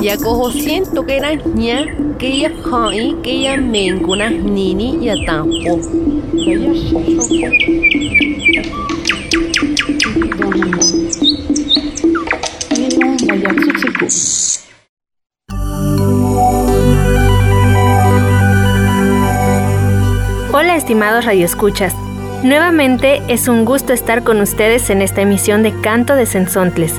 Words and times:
sentlaichnechilistle. 0.00 0.04
Yakoho 0.04 0.50
siento 0.50 1.04
que 1.04 1.16
era 1.16 1.34
ña, 1.34 2.16
que 2.18 2.40
ya 2.40 2.52
hai, 2.72 3.16
que 3.22 3.42
ya 3.42 3.56
menguna 3.56 4.30
nini 4.30 4.98
ya 5.02 5.14
tampo. 5.26 5.78
Hola 20.52 20.76
estimados 20.76 21.24
radioescuchas. 21.24 21.94
Nuevamente 22.42 23.22
es 23.28 23.48
un 23.48 23.66
gusto 23.66 23.92
estar 23.92 24.24
con 24.24 24.40
ustedes 24.40 24.88
en 24.88 25.02
esta 25.02 25.20
emisión 25.20 25.62
de 25.62 25.78
Canto 25.80 26.14
de 26.14 26.24
Sensontles. 26.24 26.94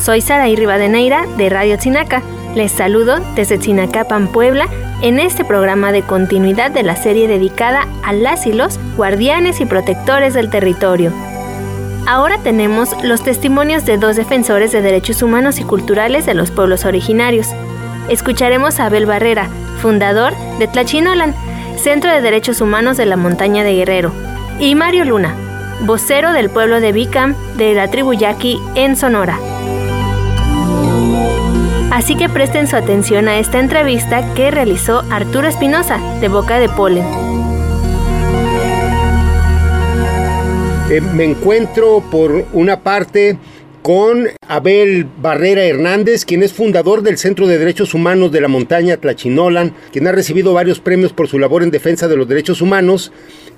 Soy 0.00 0.20
Saraí 0.20 0.54
Rivadeneira 0.54 1.26
de 1.36 1.48
Radio 1.48 1.76
Chinaca. 1.76 2.22
Les 2.56 2.72
saludo 2.72 3.18
desde 3.34 3.58
Chinacapan, 3.58 4.28
Puebla, 4.28 4.66
en 5.02 5.20
este 5.20 5.44
programa 5.44 5.92
de 5.92 6.00
continuidad 6.00 6.70
de 6.70 6.82
la 6.82 6.96
serie 6.96 7.28
dedicada 7.28 7.86
a 8.02 8.14
las 8.14 8.46
y 8.46 8.52
los 8.54 8.80
guardianes 8.96 9.60
y 9.60 9.66
protectores 9.66 10.32
del 10.32 10.48
territorio. 10.48 11.12
Ahora 12.06 12.38
tenemos 12.38 12.96
los 13.04 13.22
testimonios 13.22 13.84
de 13.84 13.98
dos 13.98 14.16
defensores 14.16 14.72
de 14.72 14.80
derechos 14.80 15.20
humanos 15.20 15.60
y 15.60 15.64
culturales 15.64 16.24
de 16.24 16.32
los 16.32 16.50
pueblos 16.50 16.86
originarios. 16.86 17.48
Escucharemos 18.08 18.80
a 18.80 18.86
Abel 18.86 19.04
Barrera, 19.04 19.50
fundador 19.82 20.32
de 20.58 20.66
Tlachinolan, 20.66 21.34
Centro 21.76 22.10
de 22.10 22.22
Derechos 22.22 22.62
Humanos 22.62 22.96
de 22.96 23.04
la 23.04 23.18
Montaña 23.18 23.64
de 23.64 23.74
Guerrero, 23.74 24.12
y 24.58 24.74
Mario 24.76 25.04
Luna, 25.04 25.34
vocero 25.82 26.32
del 26.32 26.48
pueblo 26.48 26.80
de 26.80 26.92
Bicam 26.92 27.34
de 27.58 27.74
la 27.74 27.90
tribu 27.90 28.14
Yaqui 28.14 28.58
en 28.76 28.96
Sonora. 28.96 29.38
Así 31.96 32.14
que 32.14 32.28
presten 32.28 32.66
su 32.66 32.76
atención 32.76 33.26
a 33.26 33.38
esta 33.38 33.58
entrevista 33.58 34.34
que 34.34 34.50
realizó 34.50 35.02
Arturo 35.10 35.48
Espinosa 35.48 35.96
de 36.20 36.28
Boca 36.28 36.58
de 36.58 36.68
Polen. 36.68 37.06
Eh, 40.90 41.00
me 41.00 41.24
encuentro 41.24 42.02
por 42.10 42.44
una 42.52 42.80
parte 42.80 43.38
con 43.86 44.26
Abel 44.48 45.06
Barrera 45.22 45.62
Hernández, 45.62 46.24
quien 46.24 46.42
es 46.42 46.52
fundador 46.52 47.02
del 47.02 47.18
Centro 47.18 47.46
de 47.46 47.56
Derechos 47.56 47.94
Humanos 47.94 48.32
de 48.32 48.40
la 48.40 48.48
Montaña 48.48 48.96
Tlachinolan, 48.96 49.76
quien 49.92 50.08
ha 50.08 50.10
recibido 50.10 50.52
varios 50.52 50.80
premios 50.80 51.12
por 51.12 51.28
su 51.28 51.38
labor 51.38 51.62
en 51.62 51.70
defensa 51.70 52.08
de 52.08 52.16
los 52.16 52.26
derechos 52.26 52.60
humanos. 52.60 53.12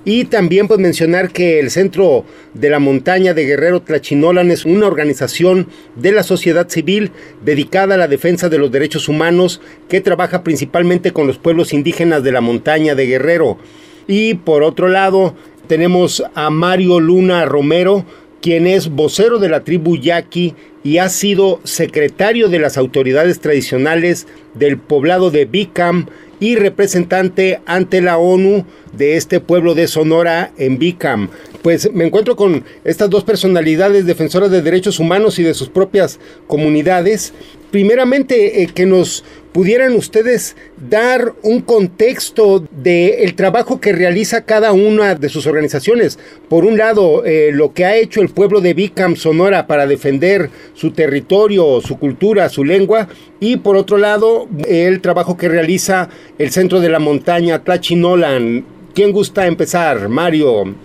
Y 0.05 0.25
también 0.25 0.67
pues 0.67 0.79
mencionar 0.79 1.31
que 1.31 1.59
el 1.59 1.71
Centro 1.71 2.25
de 2.53 2.69
la 2.69 2.77
Montaña 2.77 3.33
de 3.33 3.43
Guerrero 3.43 3.81
Tlachinolan 3.81 4.51
es 4.51 4.65
una 4.65 4.85
organización 4.85 5.67
de 5.95 6.11
la 6.11 6.21
sociedad 6.21 6.69
civil 6.69 7.11
dedicada 7.43 7.95
a 7.95 7.97
la 7.97 8.07
defensa 8.07 8.49
de 8.49 8.59
los 8.59 8.71
derechos 8.71 9.09
humanos 9.09 9.61
que 9.87 9.99
trabaja 9.99 10.43
principalmente 10.43 11.11
con 11.11 11.25
los 11.25 11.39
pueblos 11.39 11.73
indígenas 11.73 12.21
de 12.21 12.33
la 12.33 12.41
Montaña 12.41 12.93
de 12.93 13.07
Guerrero. 13.07 13.57
Y 14.05 14.35
por 14.35 14.61
otro 14.61 14.89
lado 14.89 15.33
tenemos 15.65 16.23
a 16.35 16.51
Mario 16.51 16.99
Luna 16.99 17.45
Romero, 17.45 18.05
quien 18.41 18.67
es 18.67 18.89
vocero 18.89 19.39
de 19.39 19.49
la 19.49 19.63
tribu 19.63 19.97
Yaqui 19.97 20.55
y 20.83 20.97
ha 20.97 21.09
sido 21.09 21.59
secretario 21.63 22.47
de 22.47 22.59
las 22.59 22.77
autoridades 22.77 23.39
tradicionales 23.39 24.27
del 24.53 24.77
poblado 24.77 25.29
de 25.31 25.45
Bicam 25.45 26.07
y 26.39 26.55
representante 26.55 27.59
ante 27.65 28.01
la 28.01 28.17
ONU 28.17 28.65
de 28.93 29.17
este 29.17 29.39
pueblo 29.39 29.75
de 29.75 29.87
Sonora 29.87 30.51
en 30.57 30.79
Bicam. 30.79 31.29
Pues 31.61 31.91
me 31.93 32.05
encuentro 32.05 32.37
con 32.37 32.63
estas 32.85 33.09
dos 33.09 33.25
personalidades 33.25 34.05
defensoras 34.05 34.49
de 34.49 34.61
derechos 34.61 34.99
humanos 34.99 35.37
y 35.39 35.43
de 35.43 35.53
sus 35.53 35.67
propias 35.67 36.19
comunidades. 36.47 37.33
Primeramente, 37.71 38.63
eh, 38.63 38.69
que 38.73 38.85
nos 38.85 39.25
pudieran 39.51 39.93
ustedes 39.95 40.55
dar 40.77 41.33
un 41.43 41.61
contexto 41.61 42.63
del 42.71 43.35
trabajo 43.35 43.79
que 43.79 43.93
realiza 43.93 44.45
cada 44.45 44.71
una 44.71 45.15
de 45.15 45.29
sus 45.29 45.47
organizaciones. 45.47 46.19
Por 46.49 46.65
un 46.65 46.77
lado, 46.77 47.25
eh, 47.25 47.51
lo 47.51 47.73
que 47.73 47.85
ha 47.85 47.95
hecho 47.95 48.21
el 48.21 48.29
pueblo 48.29 48.61
de 48.61 48.73
Bicam, 48.73 49.15
Sonora, 49.15 49.67
para 49.67 49.87
defender 49.87 50.49
su 50.73 50.91
territorio, 50.91 51.81
su 51.81 51.97
cultura, 51.97 52.49
su 52.49 52.63
lengua, 52.63 53.07
y 53.39 53.57
por 53.57 53.75
otro 53.75 53.97
lado, 53.97 54.47
el 54.67 55.01
trabajo 55.01 55.37
que 55.37 55.49
realiza 55.49 56.09
el 56.37 56.51
Centro 56.51 56.79
de 56.79 56.89
la 56.89 56.99
Montaña, 56.99 57.63
Tlachinolan. 57.63 58.65
¿Quién 58.93 59.11
gusta 59.11 59.47
empezar? 59.47 60.09
Mario. 60.09 60.75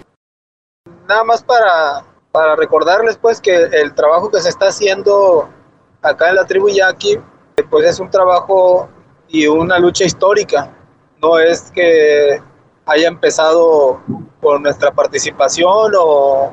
Nada 1.09 1.25
más 1.25 1.43
para, 1.43 2.05
para 2.33 2.57
recordarles 2.57 3.19
pues 3.21 3.41
que 3.41 3.55
el 3.55 3.95
trabajo 3.95 4.31
que 4.31 4.41
se 4.41 4.49
está 4.49 4.69
haciendo 4.69 5.49
acá 6.01 6.31
en 6.31 6.37
la 6.37 6.47
tribu 6.47 6.69
Yaqui 6.69 7.19
pues 7.63 7.87
es 7.87 8.01
un 8.01 8.11
trabajo 8.11 8.89
y 9.29 9.47
una 9.47 9.79
lucha 9.79 10.05
histórica. 10.05 10.73
No 11.23 11.39
es 11.39 11.71
que 11.71 12.41
haya 12.87 13.09
empezado 13.09 14.01
por 14.41 14.61
nuestra 14.61 14.93
participación 14.93 15.93
o, 15.99 16.53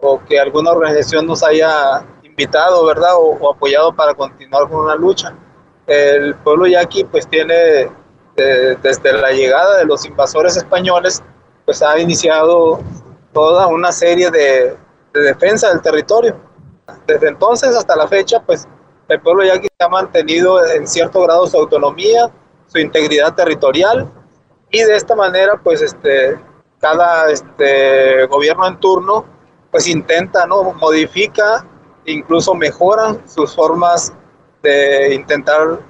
o 0.00 0.24
que 0.24 0.38
alguna 0.38 0.70
organización 0.70 1.26
nos 1.26 1.42
haya 1.42 2.04
invitado, 2.22 2.86
¿verdad? 2.86 3.12
O, 3.18 3.50
apoyado 3.50 3.92
para 3.94 4.14
continuar 4.14 4.68
con 4.68 4.84
una 4.84 4.94
lucha. 4.94 5.34
El 5.86 6.34
pueblo 6.36 6.66
yaqui 6.66 7.04
pues 7.04 7.26
tiene, 7.26 7.90
desde 8.36 9.12
la 9.12 9.32
llegada 9.32 9.78
de 9.78 9.84
los 9.84 10.04
invasores 10.04 10.56
españoles, 10.56 11.22
pues 11.64 11.82
ha 11.82 11.98
iniciado 11.98 12.80
toda 13.32 13.66
una 13.66 13.92
serie 13.92 14.30
de, 14.30 14.76
de 15.12 15.20
defensa 15.20 15.68
del 15.70 15.82
territorio. 15.82 16.36
Desde 17.06 17.28
entonces 17.28 17.74
hasta 17.76 17.96
la 17.96 18.06
fecha, 18.06 18.40
pues 18.40 18.66
el 19.08 19.20
pueblo 19.20 19.44
yaqui 19.44 19.68
ha 19.78 19.88
mantenido 19.88 20.64
en 20.66 20.86
cierto 20.86 21.22
grado 21.22 21.46
su 21.46 21.56
autonomía, 21.56 22.30
su 22.66 22.78
integridad 22.78 23.34
territorial 23.34 24.10
y 24.70 24.82
de 24.82 24.96
esta 24.96 25.16
manera 25.16 25.58
pues 25.62 25.80
este, 25.80 26.38
cada 26.78 27.30
este, 27.30 28.26
gobierno 28.26 28.66
en 28.66 28.78
turno 28.78 29.24
pues 29.70 29.88
intenta, 29.88 30.46
¿no? 30.46 30.62
modifica, 30.74 31.64
incluso 32.04 32.54
mejora 32.54 33.16
sus 33.26 33.54
formas 33.54 34.12
de 34.62 35.14
intentar 35.14 35.80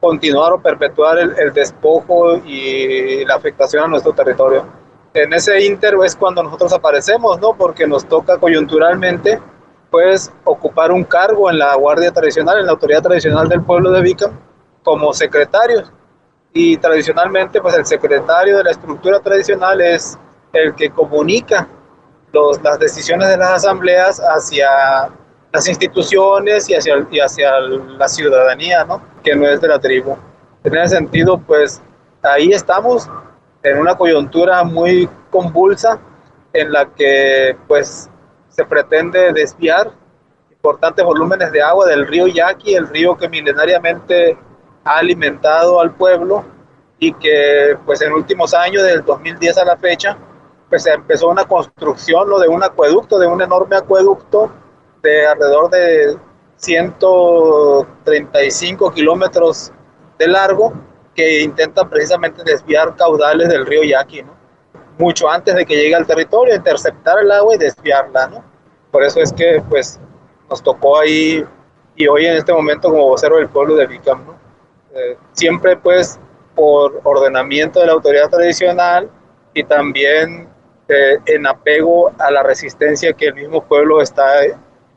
continuar 0.00 0.52
o 0.52 0.60
perpetuar 0.60 1.18
el, 1.18 1.38
el, 1.38 1.52
despojo 1.52 2.36
y 2.38 3.24
la 3.24 3.36
afectación 3.36 3.84
a 3.84 3.86
nuestro 3.86 4.12
territorio. 4.12 4.66
En 5.14 5.32
ese 5.32 5.64
inter 5.64 5.94
es 6.04 6.16
cuando 6.16 6.42
nosotros 6.42 6.72
aparecemos, 6.72 7.38
¿no? 7.38 7.54
Porque 7.54 7.86
nos 7.86 8.04
toca 8.06 8.38
coyunturalmente 8.38 9.40
puedes 9.92 10.32
ocupar 10.44 10.90
un 10.90 11.04
cargo 11.04 11.50
en 11.50 11.58
la 11.58 11.76
Guardia 11.76 12.10
Tradicional, 12.10 12.58
en 12.58 12.66
la 12.66 12.72
Autoridad 12.72 13.02
Tradicional 13.02 13.46
del 13.46 13.62
Pueblo 13.62 13.90
de 13.90 14.00
Vicam, 14.00 14.32
como 14.82 15.12
secretario. 15.12 15.82
Y 16.54 16.78
tradicionalmente, 16.78 17.60
pues 17.60 17.74
el 17.74 17.84
secretario 17.84 18.56
de 18.56 18.64
la 18.64 18.70
estructura 18.70 19.20
tradicional 19.20 19.80
es 19.82 20.18
el 20.54 20.74
que 20.74 20.90
comunica 20.90 21.68
los, 22.32 22.60
las 22.62 22.78
decisiones 22.78 23.28
de 23.28 23.36
las 23.36 23.50
asambleas 23.50 24.18
hacia 24.18 25.10
las 25.52 25.68
instituciones 25.68 26.68
y 26.70 26.74
hacia, 26.74 27.06
y 27.10 27.20
hacia 27.20 27.60
la 27.60 28.08
ciudadanía, 28.08 28.84
¿no? 28.84 29.02
Que 29.22 29.36
no 29.36 29.46
es 29.46 29.60
de 29.60 29.68
la 29.68 29.78
tribu. 29.78 30.16
En 30.64 30.74
ese 30.74 30.96
sentido, 30.96 31.38
pues 31.38 31.82
ahí 32.22 32.52
estamos 32.52 33.10
en 33.62 33.78
una 33.78 33.94
coyuntura 33.94 34.64
muy 34.64 35.08
convulsa 35.30 35.98
en 36.54 36.72
la 36.72 36.86
que, 36.86 37.56
pues, 37.68 38.08
se 38.52 38.64
pretende 38.64 39.32
desviar 39.32 39.90
importantes 40.50 41.04
volúmenes 41.04 41.50
de 41.50 41.60
agua 41.60 41.86
del 41.86 42.06
río 42.06 42.28
Yaqui, 42.28 42.74
el 42.74 42.86
río 42.88 43.16
que 43.16 43.28
milenariamente 43.28 44.38
ha 44.84 44.98
alimentado 44.98 45.80
al 45.80 45.92
pueblo 45.92 46.44
y 46.98 47.12
que 47.14 47.76
pues 47.84 48.00
en 48.02 48.12
últimos 48.12 48.54
años, 48.54 48.84
del 48.84 49.04
2010 49.04 49.58
a 49.58 49.64
la 49.64 49.76
fecha, 49.76 50.16
pues 50.68 50.86
empezó 50.86 51.28
una 51.28 51.44
construcción 51.44 52.30
lo 52.30 52.38
de 52.38 52.46
un 52.48 52.62
acueducto, 52.62 53.18
de 53.18 53.26
un 53.26 53.42
enorme 53.42 53.74
acueducto 53.76 54.52
de 55.02 55.26
alrededor 55.26 55.68
de 55.70 56.16
135 56.56 58.92
kilómetros 58.92 59.72
de 60.18 60.28
largo 60.28 60.72
que 61.14 61.42
intenta 61.42 61.88
precisamente 61.88 62.42
desviar 62.44 62.94
caudales 62.96 63.48
del 63.48 63.64
río 63.66 63.82
Yaqui, 63.82 64.22
¿no? 64.22 64.41
Mucho 64.98 65.28
antes 65.30 65.54
de 65.54 65.64
que 65.64 65.76
llegue 65.76 65.94
al 65.94 66.06
territorio, 66.06 66.54
interceptar 66.54 67.18
el 67.20 67.30
agua 67.30 67.54
y 67.54 67.58
desviarla, 67.58 68.28
¿no? 68.28 68.44
Por 68.90 69.02
eso 69.02 69.20
es 69.20 69.32
que, 69.32 69.62
pues, 69.68 69.98
nos 70.50 70.62
tocó 70.62 70.98
ahí 70.98 71.44
y 71.96 72.06
hoy 72.06 72.26
en 72.26 72.36
este 72.36 72.52
momento 72.52 72.90
como 72.90 73.08
vocero 73.08 73.36
del 73.36 73.48
pueblo 73.48 73.74
de 73.76 73.86
Vicam, 73.86 74.24
¿no? 74.26 74.36
Eh, 74.94 75.16
siempre, 75.32 75.76
pues, 75.76 76.18
por 76.54 77.00
ordenamiento 77.04 77.80
de 77.80 77.86
la 77.86 77.92
autoridad 77.92 78.28
tradicional 78.28 79.10
y 79.54 79.64
también 79.64 80.48
eh, 80.88 81.18
en 81.26 81.46
apego 81.46 82.12
a 82.18 82.30
la 82.30 82.42
resistencia 82.42 83.12
que 83.14 83.26
el 83.26 83.34
mismo 83.34 83.64
pueblo 83.64 84.02
está 84.02 84.42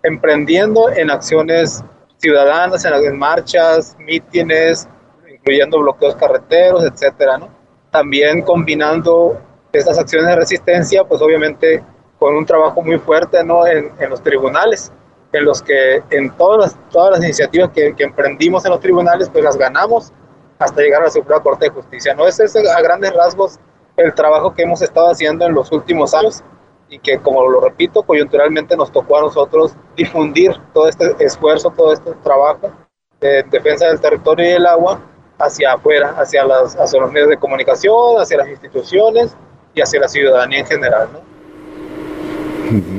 emprendiendo 0.04 0.90
en 0.90 1.10
acciones 1.10 1.84
ciudadanas, 2.18 2.84
en, 2.86 3.18
marchas, 3.18 3.96
mítines, 4.00 4.88
incluyendo 5.32 5.80
bloqueos 5.80 6.16
carreteros, 6.16 6.84
etcétera, 6.84 7.38
¿no? 7.38 7.50
También 7.92 8.42
combinando 8.42 9.40
estas 9.78 9.98
acciones 9.98 10.28
de 10.28 10.36
resistencia, 10.36 11.04
pues 11.04 11.22
obviamente 11.22 11.84
con 12.20 12.36
un 12.36 12.46
trabajo 12.46 12.82
muy 12.82 12.98
fuerte, 12.98 13.44
¿no? 13.44 13.68
En, 13.68 13.92
en 14.00 14.10
los 14.10 14.22
tribunales, 14.22 14.92
en 15.32 15.46
los 15.46 15.62
que 15.62 16.02
en 16.10 16.32
todas 16.38 16.60
las, 16.60 16.90
todas 16.90 17.12
las 17.12 17.24
iniciativas 17.24 17.70
que, 17.72 17.94
que, 17.96 18.04
emprendimos 18.04 18.66
en 18.66 18.72
los 18.72 18.80
tribunales, 18.80 19.30
pues 19.30 19.44
las 19.44 19.58
ganamos 19.58 20.12
hasta 20.60 20.82
llegar 20.82 21.02
a 21.02 21.06
la 21.06 21.12
Suprema 21.12 21.44
Corte 21.44 21.66
de 21.66 21.72
Justicia, 21.72 22.14
¿no? 22.14 22.28
Ese 22.28 22.46
es 22.46 22.56
a 22.56 22.82
grandes 22.82 23.14
rasgos 23.14 23.60
el 23.98 24.14
trabajo 24.14 24.54
que 24.54 24.64
hemos 24.64 24.82
estado 24.82 25.10
haciendo 25.10 25.46
en 25.46 25.54
los 25.54 25.72
últimos 25.72 26.14
años 26.14 26.44
y 26.90 27.00
que, 27.00 27.18
como 27.20 27.48
lo 27.50 27.62
repito, 27.62 28.04
coyunturalmente 28.04 28.78
nos 28.78 28.92
tocó 28.92 29.18
a 29.18 29.22
nosotros 29.22 29.76
difundir 29.96 30.54
todo 30.74 30.88
este 30.88 31.16
esfuerzo, 31.20 31.72
todo 31.72 31.94
este 31.94 32.12
trabajo 32.24 32.72
de 33.20 33.44
defensa 33.44 33.88
del 33.88 34.00
territorio 34.00 34.46
y 34.46 34.54
del 34.54 34.66
agua 34.66 35.00
hacia 35.40 35.74
afuera, 35.74 36.16
hacia, 36.18 36.46
las, 36.46 36.76
hacia 36.76 37.00
los 37.00 37.12
medios 37.12 37.30
de 37.30 37.38
comunicación, 37.38 38.22
hacia 38.22 38.38
las 38.38 38.48
instituciones 38.48 39.36
y 39.76 39.82
hacia 39.82 40.00
la 40.00 40.08
ciudadanía 40.08 40.60
en 40.60 40.66
general. 40.66 41.10
¿no? 41.14 41.36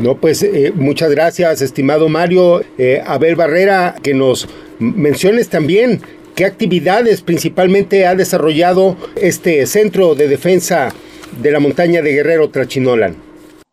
No, 0.02 0.16
pues 0.16 0.42
eh, 0.42 0.72
muchas 0.74 1.10
gracias, 1.10 1.60
estimado 1.60 2.08
Mario. 2.08 2.60
Eh, 2.78 3.02
Abel 3.04 3.34
Barrera, 3.34 3.96
que 4.02 4.14
nos 4.14 4.48
menciones 4.78 5.48
también 5.48 6.00
qué 6.36 6.44
actividades 6.44 7.22
principalmente 7.22 8.06
ha 8.06 8.14
desarrollado 8.14 8.96
este 9.16 9.66
Centro 9.66 10.14
de 10.14 10.28
Defensa 10.28 10.92
de 11.40 11.50
la 11.50 11.60
Montaña 11.60 12.02
de 12.02 12.12
Guerrero 12.12 12.50
Trachinolan. 12.50 13.16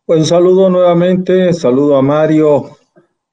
Pues 0.06 0.20
un 0.20 0.26
saludo 0.26 0.68
nuevamente, 0.68 1.52
saludo 1.52 1.96
a 1.96 2.02
Mario 2.02 2.76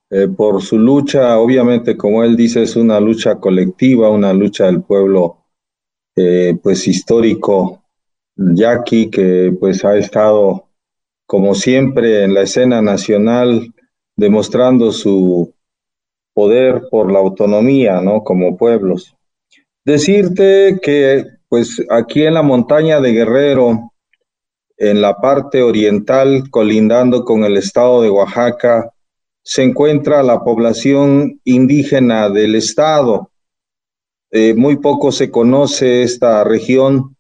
eh, 0.09 0.27
por 0.27 0.61
su 0.61 0.77
lucha. 0.77 1.39
Obviamente, 1.39 1.97
como 1.97 2.23
él 2.23 2.35
dice, 2.35 2.63
es 2.63 2.75
una 2.75 2.99
lucha 2.99 3.35
colectiva, 3.35 4.09
una 4.09 4.33
lucha 4.33 4.65
del 4.65 4.81
pueblo, 4.81 5.37
eh, 6.15 6.57
pues 6.61 6.87
histórico, 6.87 7.80
yaqui, 8.55 9.09
que 9.09 9.55
pues 9.59 9.83
ha 9.85 9.97
estado, 9.97 10.67
como 11.25 11.55
siempre, 11.55 12.23
en 12.23 12.33
la 12.33 12.41
escena 12.41 12.81
nacional, 12.81 13.73
demostrando 14.15 14.91
su 14.91 15.53
poder 16.33 16.83
por 16.89 17.11
la 17.11 17.19
autonomía, 17.19 18.01
¿no? 18.01 18.23
Como 18.23 18.57
pueblos. 18.57 19.15
Decirte 19.83 20.79
que, 20.81 21.25
pues 21.49 21.81
aquí 21.89 22.23
en 22.23 22.35
la 22.35 22.41
montaña 22.41 23.01
de 23.01 23.11
Guerrero, 23.11 23.91
en 24.77 25.01
la 25.01 25.17
parte 25.17 25.61
oriental, 25.61 26.49
colindando 26.49 27.23
con 27.25 27.43
el 27.43 27.57
estado 27.57 28.01
de 28.01 28.09
Oaxaca, 28.09 28.91
se 29.43 29.63
encuentra 29.63 30.23
la 30.23 30.43
población 30.43 31.39
indígena 31.43 32.29
del 32.29 32.55
estado. 32.55 33.31
Eh, 34.31 34.53
muy 34.53 34.77
poco 34.77 35.11
se 35.11 35.29
conoce 35.29 36.03
esta 36.03 36.43
región, 36.43 37.17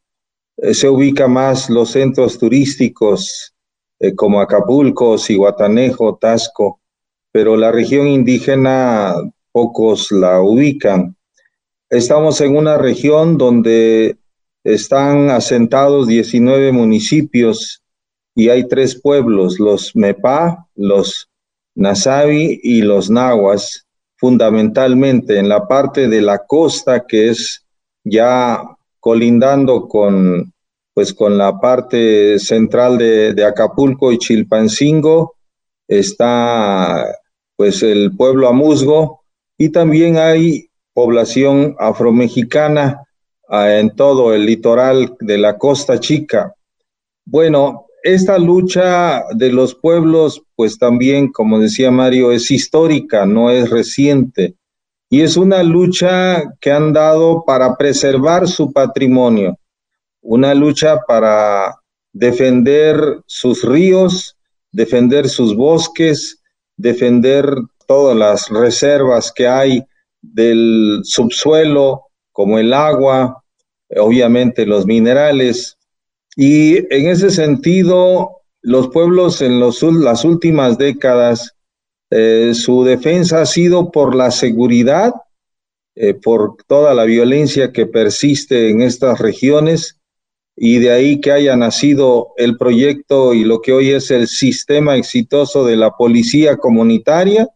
se 0.73 0.87
ubica 0.87 1.27
más 1.27 1.69
los 1.69 1.91
centros 1.91 2.37
turísticos 2.37 3.53
eh, 3.99 4.15
como 4.15 4.41
Acapulco, 4.41 5.17
Cihuatanejo, 5.17 6.17
Tasco, 6.17 6.79
pero 7.31 7.55
la 7.55 7.71
región 7.71 8.07
indígena 8.07 9.13
pocos 9.51 10.11
la 10.11 10.41
ubican. 10.41 11.15
Estamos 11.89 12.41
en 12.41 12.55
una 12.55 12.77
región 12.77 13.37
donde 13.37 14.17
están 14.63 15.29
asentados 15.29 16.07
19 16.07 16.71
municipios 16.71 17.83
y 18.35 18.49
hay 18.49 18.67
tres 18.67 18.99
pueblos, 18.99 19.59
los 19.59 19.95
Mepá, 19.95 20.67
los 20.75 21.29
Nasabi 21.75 22.59
y 22.63 22.81
los 22.81 23.09
Nahuas, 23.09 23.85
fundamentalmente 24.17 25.37
en 25.37 25.49
la 25.49 25.67
parte 25.67 26.07
de 26.07 26.21
la 26.21 26.45
costa 26.45 27.05
que 27.05 27.29
es 27.29 27.65
ya 28.03 28.63
colindando 29.01 29.89
con 29.89 30.53
pues 30.93 31.13
con 31.13 31.37
la 31.37 31.59
parte 31.59 32.37
central 32.39 32.97
de, 32.97 33.45
Acapulco 33.45 34.11
y 34.11 34.17
Chilpancingo 34.17 35.35
está 35.87 37.07
pues 37.55 37.81
el 37.81 38.15
pueblo 38.15 38.47
Amuzgo 38.47 39.21
y 39.57 39.69
también 39.69 40.17
hay 40.17 40.69
población 40.93 41.75
afromexicana 41.79 43.03
en 43.49 43.95
todo 43.95 44.33
el 44.33 44.45
litoral 44.45 45.15
de 45.19 45.37
la 45.37 45.57
Costa 45.57 45.99
Chica. 45.99 46.53
Bueno, 47.25 47.87
esta 48.03 48.37
lucha 48.37 49.23
de 49.33 49.51
los 49.51 49.75
pueblos, 49.75 50.41
pues 50.55 50.77
también, 50.77 51.31
como 51.31 51.59
decía 51.59 51.91
Mario, 51.91 52.31
es 52.31 52.49
histórica, 52.49 53.25
no 53.25 53.51
es 53.51 53.69
reciente. 53.69 54.55
Y 55.13 55.23
es 55.23 55.35
una 55.35 55.61
lucha 55.61 56.41
que 56.61 56.71
han 56.71 56.93
dado 56.93 57.43
para 57.45 57.75
preservar 57.75 58.47
su 58.47 58.71
patrimonio, 58.71 59.59
una 60.21 60.53
lucha 60.55 61.01
para 61.05 61.75
defender 62.13 63.19
sus 63.25 63.61
ríos, 63.61 64.37
defender 64.71 65.27
sus 65.27 65.53
bosques, 65.53 66.41
defender 66.77 67.45
todas 67.87 68.15
las 68.15 68.47
reservas 68.47 69.33
que 69.33 69.49
hay 69.49 69.83
del 70.21 71.01
subsuelo, 71.03 72.03
como 72.31 72.57
el 72.57 72.73
agua, 72.73 73.43
obviamente 73.97 74.65
los 74.65 74.85
minerales. 74.85 75.77
Y 76.37 76.77
en 76.93 77.09
ese 77.09 77.31
sentido, 77.31 78.37
los 78.61 78.87
pueblos 78.87 79.41
en 79.41 79.59
los, 79.59 79.83
las 79.83 80.23
últimas 80.23 80.77
décadas, 80.77 81.53
eh, 82.11 82.53
su 82.53 82.83
defensa 82.83 83.41
ha 83.41 83.45
sido 83.45 83.89
por 83.89 84.15
la 84.15 84.31
seguridad, 84.31 85.13
eh, 85.95 86.13
por 86.13 86.57
toda 86.67 86.93
la 86.93 87.05
violencia 87.05 87.71
que 87.71 87.85
persiste 87.85 88.69
en 88.69 88.81
estas 88.81 89.19
regiones, 89.19 89.97
y 90.55 90.79
de 90.79 90.91
ahí 90.91 91.21
que 91.21 91.31
haya 91.31 91.55
nacido 91.55 92.33
el 92.37 92.57
proyecto 92.57 93.33
y 93.33 93.45
lo 93.45 93.61
que 93.61 93.71
hoy 93.71 93.91
es 93.91 94.11
el 94.11 94.27
sistema 94.27 94.97
exitoso 94.97 95.65
de 95.65 95.77
la 95.77 95.91
policía 95.91 96.57
comunitaria. 96.57 97.47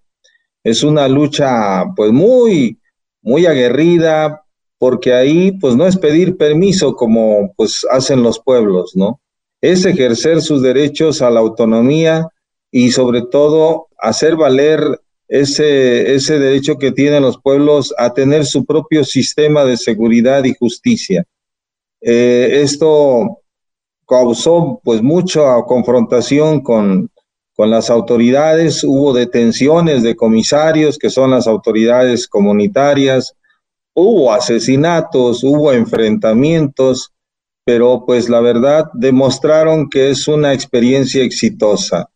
Es 0.64 0.82
una 0.82 1.08
lucha 1.08 1.84
pues 1.96 2.12
muy, 2.12 2.80
muy 3.22 3.46
aguerrida, 3.46 4.46
porque 4.78 5.14
ahí 5.14 5.52
pues 5.52 5.76
no 5.76 5.86
es 5.86 5.98
pedir 5.98 6.38
permiso 6.38 6.96
como 6.96 7.54
pues 7.56 7.86
hacen 7.92 8.24
los 8.24 8.40
pueblos, 8.40 8.96
¿no? 8.96 9.20
Es 9.62 9.86
ejercer 9.86 10.42
sus 10.42 10.62
derechos 10.62 11.22
a 11.22 11.30
la 11.30 11.42
autonomía 11.42 12.30
y 12.72 12.92
sobre 12.92 13.22
todo 13.22 13.85
hacer 14.00 14.36
valer 14.36 14.82
ese, 15.28 16.14
ese 16.14 16.40
derecho 16.40 16.78
que 16.78 16.92
tienen 16.92 17.24
los 17.24 17.40
pueblos 17.40 17.94
a 17.98 18.14
tener 18.14 18.46
su 18.46 18.66
propio 18.66 19.04
sistema 19.04 19.66
de 19.66 19.78
seguridad 19.78 20.44
y 20.44 20.54
justicia. 20.54 21.26
Eh, 22.02 22.62
esto 22.62 23.40
causó 24.08 24.80
pues 24.84 25.02
mucha 25.02 25.62
confrontación 25.64 26.62
con, 26.62 27.10
con 27.56 27.70
las 27.70 27.90
autoridades, 27.90 28.84
hubo 28.84 29.14
detenciones 29.14 30.04
de 30.04 30.16
comisarios 30.16 30.98
que 30.98 31.10
son 31.10 31.32
las 31.32 31.48
autoridades 31.48 32.28
comunitarias, 32.28 33.34
hubo 33.94 34.32
asesinatos, 34.32 35.44
hubo 35.44 35.72
enfrentamientos, 35.72 37.14
pero 37.64 38.04
pues 38.06 38.30
la 38.30 38.42
verdad 38.42 38.86
demostraron 38.94 39.90
que 39.90 40.12
es 40.12 40.28
una 40.28 40.54
experiencia 40.54 41.24
exitosa. 41.24 42.10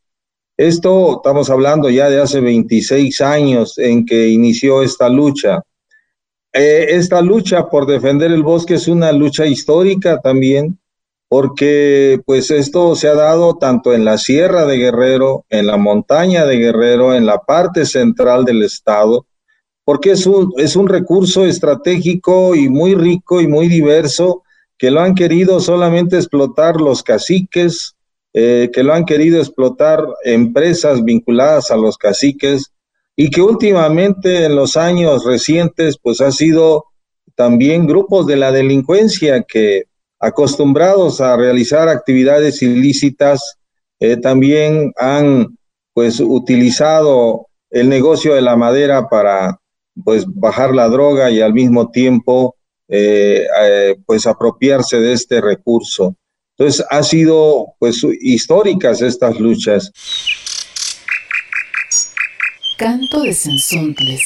Esto 0.60 1.16
estamos 1.16 1.50
hablando 1.50 1.90
ya 1.90 2.10
de 2.10 2.20
hace 2.20 2.42
26 2.42 3.22
años 3.22 3.78
en 3.78 4.06
que 4.06 4.28
inició 4.28 4.84
esta 4.84 5.08
lucha. 5.08 5.64
Eh, 6.52 6.86
esta 6.90 7.22
lucha 7.22 7.70
por 7.70 7.86
defender 7.86 8.30
el 8.34 8.44
bosque 8.44 8.74
es 8.74 8.90
una 8.90 9.14
lucha 9.14 9.46
histórica 9.46 10.20
también, 10.20 10.78
porque 11.30 12.20
pues 12.26 12.52
esto 12.52 12.94
se 12.98 13.08
ha 13.08 13.14
dado 13.14 13.56
tanto 13.56 13.94
en 13.94 14.04
la 14.04 14.18
Sierra 14.18 14.66
de 14.66 14.76
Guerrero, 14.76 15.46
en 15.50 15.66
la 15.66 15.78
montaña 15.78 16.46
de 16.46 16.58
Guerrero, 16.58 17.16
en 17.16 17.26
la 17.26 17.38
parte 17.38 17.86
central 17.86 18.44
del 18.44 18.62
estado, 18.64 19.28
porque 19.86 20.12
es 20.12 20.28
un, 20.28 20.54
es 20.58 20.76
un 20.76 20.90
recurso 20.90 21.46
estratégico 21.46 22.54
y 22.54 22.68
muy 22.68 22.96
rico 22.96 23.40
y 23.40 23.48
muy 23.48 23.70
diverso 23.70 24.44
que 24.78 24.92
lo 24.92 25.00
han 25.00 25.16
querido 25.16 25.62
solamente 25.62 26.18
explotar 26.18 26.82
los 26.82 27.02
caciques, 27.02 27.96
eh, 28.32 28.70
que 28.72 28.84
lo 28.84 28.94
han 28.94 29.06
querido 29.06 29.40
explotar 29.40 30.06
empresas 30.24 31.04
vinculadas 31.04 31.72
a 31.72 31.78
los 31.78 31.98
caciques 31.98 32.72
y 33.16 33.32
que 33.32 33.42
últimamente 33.42 34.46
en 34.46 34.56
los 34.56 34.78
años 34.78 35.26
recientes 35.26 35.98
pues 36.00 36.22
ha 36.22 36.32
sido 36.32 36.86
también 37.34 37.88
grupos 37.88 38.28
de 38.28 38.36
la 38.36 38.52
delincuencia 38.52 39.42
que 39.42 39.86
acostumbrados 40.20 41.22
a 41.22 41.38
realizar 41.38 41.90
actividades 41.90 42.62
ilícitas 42.62 43.58
eh, 44.00 44.16
también 44.16 44.94
han 44.98 45.58
pues 45.96 46.20
utilizado 46.20 47.48
el 47.72 47.90
negocio 47.90 48.36
de 48.36 48.42
la 48.42 48.56
madera 48.56 49.10
para 49.10 49.60
pues 50.04 50.24
bajar 50.28 50.76
la 50.76 50.88
droga 50.88 51.32
y 51.32 51.42
al 51.42 51.54
mismo 51.54 51.90
tiempo 51.90 52.58
eh, 52.88 53.48
pues 54.06 54.28
apropiarse 54.28 55.00
de 55.00 55.14
este 55.14 55.42
recurso. 55.42 56.16
Entonces, 56.60 56.86
ha 56.90 57.04
sido 57.04 57.74
pues 57.80 58.06
históricas 58.20 59.02
estas 59.02 59.40
luchas. 59.40 59.94
Canto 62.78 63.22
de 63.22 63.34
Sensontles. 63.34 64.22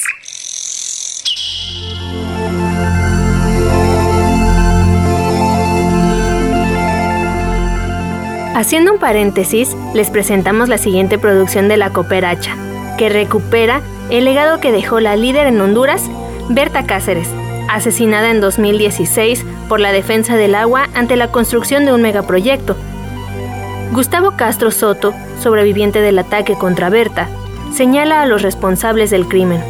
Haciendo 8.56 8.94
un 8.94 9.00
paréntesis, 9.00 9.76
les 9.94 10.10
presentamos 10.10 10.70
la 10.70 10.80
siguiente 10.80 11.20
producción 11.20 11.68
de 11.68 11.78
la 11.78 11.92
Cooperacha, 11.92 12.58
que 12.98 13.10
recupera 13.10 13.84
el 14.10 14.26
legado 14.26 14.60
que 14.60 14.72
dejó 14.72 15.00
la 15.00 15.16
líder 15.16 15.46
en 15.46 15.62
Honduras, 15.62 16.10
Berta 16.50 16.88
Cáceres, 16.88 17.28
asesinada 17.70 18.32
en 18.32 18.42
2016 18.42 19.46
por 19.70 19.80
la 19.80 19.92
defensa 19.92 20.36
del 20.36 20.56
agua 20.56 20.90
ante 20.94 21.16
la 21.16 21.32
construcción 21.32 21.86
de 21.86 21.94
un 21.94 22.02
megaproyecto. 22.02 22.76
Gustavo 23.92 24.32
Castro 24.32 24.72
Soto, 24.72 25.14
sobreviviente 25.42 26.02
del 26.02 26.20
ataque 26.20 26.56
contra 26.56 26.90
Berta, 26.90 27.28
señala 27.74 28.22
a 28.22 28.26
los 28.26 28.42
responsables 28.42 29.10
del 29.10 29.28
crimen. 29.28 29.62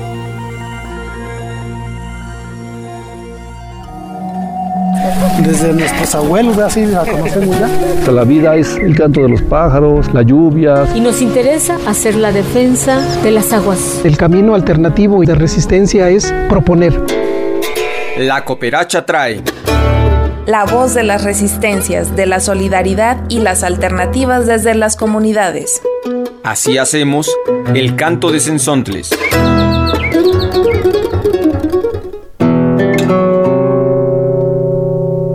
desde 5.46 5.74
nuestros 5.74 6.16
abuelos, 6.16 6.58
así 6.58 6.86
la 6.86 7.06
conocemos 7.06 7.58
ya. 7.60 8.12
La 8.12 8.24
vida 8.24 8.56
es 8.56 8.78
el 8.78 8.96
canto 8.96 9.22
de 9.22 9.30
los 9.30 9.42
pájaros, 9.42 10.14
la 10.14 10.22
lluvia. 10.22 10.86
Y 10.96 11.02
nos 11.02 11.22
interesa 11.22 11.78
hacer 11.88 12.16
la 12.16 12.32
defensa 12.32 13.02
de 13.24 13.32
las 13.32 13.52
aguas. 13.54 14.02
El 14.04 14.18
camino 14.18 14.56
alternativo 14.56 15.24
y 15.24 15.26
de 15.26 15.36
resistencia 15.36 16.10
es 16.10 16.34
proponer. 16.50 17.23
La 18.18 18.46
cooperacha 18.46 19.08
trae. 19.08 19.42
La 20.46 20.66
voz 20.66 20.94
de 20.94 21.02
las 21.02 21.24
resistencias, 21.24 22.16
de 22.16 22.28
la 22.28 22.40
solidaridad 22.40 23.18
y 23.28 23.40
las 23.40 23.64
alternativas 23.64 24.46
desde 24.46 24.76
las 24.76 24.96
comunidades. 24.96 25.82
Así 26.44 26.78
hacemos 26.78 27.36
el 27.74 27.96
canto 27.96 28.32
de 28.32 28.40
Sensontles. 28.40 29.10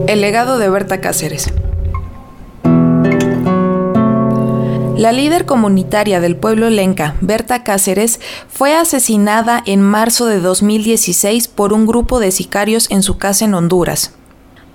El 0.07 0.21
legado 0.21 0.59
de 0.59 0.71
Berta 0.71 1.01
Cáceres. 1.01 1.53
La 4.99 5.13
líder 5.13 5.47
comunitaria 5.47 6.19
del 6.19 6.35
pueblo 6.35 6.71
lenca, 6.71 7.15
Berta 7.21 7.63
Cáceres, 7.63 8.19
fue 8.49 8.75
asesinada 8.75 9.63
en 9.65 9.81
marzo 9.81 10.27
de 10.27 10.41
2016 10.41 11.47
por 11.47 11.73
un 11.73 11.87
grupo 11.87 12.19
de 12.19 12.33
sicarios 12.33 12.91
en 12.91 13.05
su 13.05 13.17
casa 13.17 13.45
en 13.45 13.55
Honduras. 13.55 14.15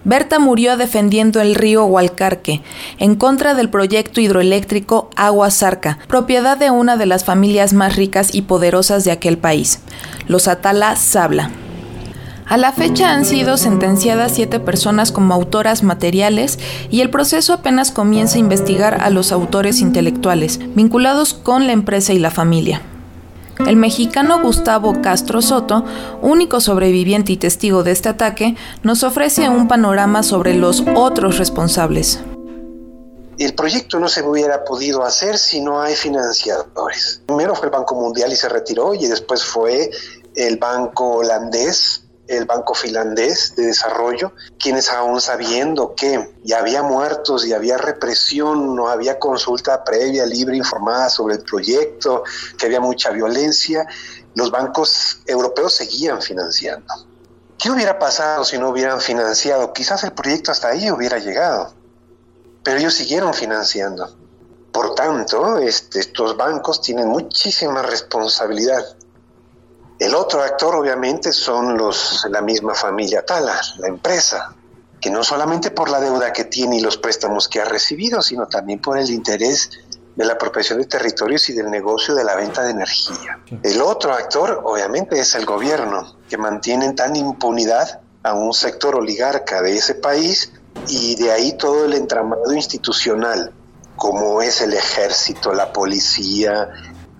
Berta 0.05 0.39
murió 0.39 0.77
defendiendo 0.77 1.41
el 1.41 1.55
río 1.55 1.83
Hualcarque, 1.83 2.61
en 2.99 3.15
contra 3.15 3.53
del 3.53 3.69
proyecto 3.69 4.21
hidroeléctrico 4.21 5.09
Agua 5.17 5.51
Zarca, 5.51 5.99
propiedad 6.07 6.57
de 6.57 6.71
una 6.71 6.95
de 6.95 7.05
las 7.05 7.25
familias 7.25 7.73
más 7.73 7.97
ricas 7.97 8.33
y 8.33 8.43
poderosas 8.43 9.03
de 9.03 9.11
aquel 9.11 9.37
país, 9.37 9.81
los 10.27 10.47
Atala 10.47 10.95
Sabla. 10.95 11.51
A 12.45 12.57
la 12.57 12.73
fecha 12.73 13.11
han 13.11 13.25
sido 13.25 13.57
sentenciadas 13.57 14.33
siete 14.33 14.59
personas 14.59 15.11
como 15.11 15.33
autoras 15.33 15.81
materiales 15.81 16.59
y 16.89 17.01
el 17.01 17.09
proceso 17.09 17.53
apenas 17.53 17.91
comienza 17.91 18.35
a 18.35 18.39
investigar 18.39 19.01
a 19.01 19.09
los 19.09 19.31
autores 19.31 19.79
intelectuales, 19.79 20.59
vinculados 20.75 21.33
con 21.33 21.67
la 21.67 21.73
empresa 21.73 22.11
y 22.13 22.19
la 22.19 22.31
familia. 22.31 22.81
El 23.65 23.77
mexicano 23.77 24.41
Gustavo 24.41 25.01
Castro 25.01 25.41
Soto, 25.41 25.85
único 26.21 26.59
sobreviviente 26.59 27.31
y 27.31 27.37
testigo 27.37 27.83
de 27.83 27.91
este 27.91 28.09
ataque, 28.09 28.55
nos 28.81 29.03
ofrece 29.03 29.47
un 29.47 29.67
panorama 29.67 30.21
sobre 30.21 30.53
los 30.55 30.83
otros 30.95 31.37
responsables. 31.37 32.19
El 33.37 33.53
proyecto 33.55 33.99
no 33.99 34.09
se 34.09 34.21
hubiera 34.21 34.63
podido 34.63 35.03
hacer 35.03 35.37
si 35.37 35.61
no 35.61 35.81
hay 35.81 35.95
financiadores. 35.95 37.21
Primero 37.25 37.55
fue 37.55 37.67
el 37.67 37.71
Banco 37.71 37.95
Mundial 37.95 38.31
y 38.31 38.35
se 38.35 38.49
retiró 38.49 38.93
y 38.93 39.07
después 39.07 39.43
fue 39.43 39.89
el 40.35 40.57
Banco 40.57 41.17
Holandés 41.17 42.02
el 42.27 42.45
Banco 42.45 42.73
Finlandés 42.73 43.55
de 43.55 43.65
Desarrollo, 43.65 44.33
quienes 44.57 44.89
aún 44.89 45.19
sabiendo 45.19 45.93
que 45.95 46.35
ya 46.43 46.59
había 46.59 46.81
muertos 46.81 47.45
y 47.45 47.53
había 47.53 47.77
represión, 47.77 48.75
no 48.75 48.87
había 48.87 49.19
consulta 49.19 49.83
previa, 49.83 50.25
libre, 50.25 50.57
informada 50.57 51.09
sobre 51.09 51.35
el 51.35 51.43
proyecto, 51.43 52.23
que 52.57 52.65
había 52.65 52.79
mucha 52.79 53.09
violencia, 53.09 53.85
los 54.35 54.51
bancos 54.51 55.19
europeos 55.25 55.73
seguían 55.73 56.21
financiando. 56.21 56.93
¿Qué 57.57 57.69
hubiera 57.69 57.99
pasado 57.99 58.43
si 58.43 58.57
no 58.57 58.69
hubieran 58.69 58.99
financiado? 58.99 59.73
Quizás 59.73 60.03
el 60.03 60.13
proyecto 60.13 60.51
hasta 60.51 60.69
ahí 60.69 60.89
hubiera 60.91 61.19
llegado, 61.19 61.73
pero 62.63 62.77
ellos 62.77 62.93
siguieron 62.93 63.33
financiando. 63.33 64.17
Por 64.71 64.95
tanto, 64.95 65.59
este, 65.59 65.99
estos 65.99 66.35
bancos 66.35 66.81
tienen 66.81 67.07
muchísima 67.07 67.83
responsabilidad 67.83 68.83
el 70.03 70.15
otro 70.15 70.43
actor, 70.43 70.75
obviamente, 70.75 71.31
son 71.31 71.77
los 71.77 72.27
la 72.29 72.41
misma 72.41 72.73
familia 72.73 73.25
Tala, 73.25 73.61
la 73.77 73.87
empresa, 73.87 74.53
que 74.99 75.09
no 75.09 75.23
solamente 75.23 75.71
por 75.71 75.89
la 75.89 76.01
deuda 76.01 76.33
que 76.33 76.43
tiene 76.43 76.77
y 76.77 76.81
los 76.81 76.97
préstamos 76.97 77.47
que 77.47 77.61
ha 77.61 77.65
recibido, 77.65 78.21
sino 78.21 78.47
también 78.47 78.81
por 78.81 78.97
el 78.97 79.09
interés 79.09 79.69
de 80.15 80.25
la 80.25 80.33
apropiación 80.33 80.79
de 80.79 80.87
territorios 80.87 81.49
y 81.49 81.53
del 81.53 81.71
negocio 81.71 82.15
de 82.15 82.25
la 82.25 82.35
venta 82.35 82.63
de 82.63 82.71
energía. 82.71 83.39
El 83.63 83.81
otro 83.81 84.13
actor, 84.13 84.61
obviamente, 84.65 85.17
es 85.19 85.35
el 85.35 85.45
gobierno, 85.45 86.17
que 86.29 86.37
mantiene 86.37 86.91
tan 86.93 87.15
impunidad 87.15 88.01
a 88.23 88.33
un 88.33 88.53
sector 88.53 88.95
oligarca 88.95 89.61
de 89.61 89.77
ese 89.77 89.95
país 89.95 90.51
y 90.87 91.15
de 91.15 91.31
ahí 91.31 91.53
todo 91.53 91.85
el 91.85 91.93
entramado 91.93 92.53
institucional, 92.53 93.53
como 93.95 94.41
es 94.41 94.59
el 94.59 94.73
ejército, 94.73 95.53
la 95.53 95.71
policía, 95.71 96.69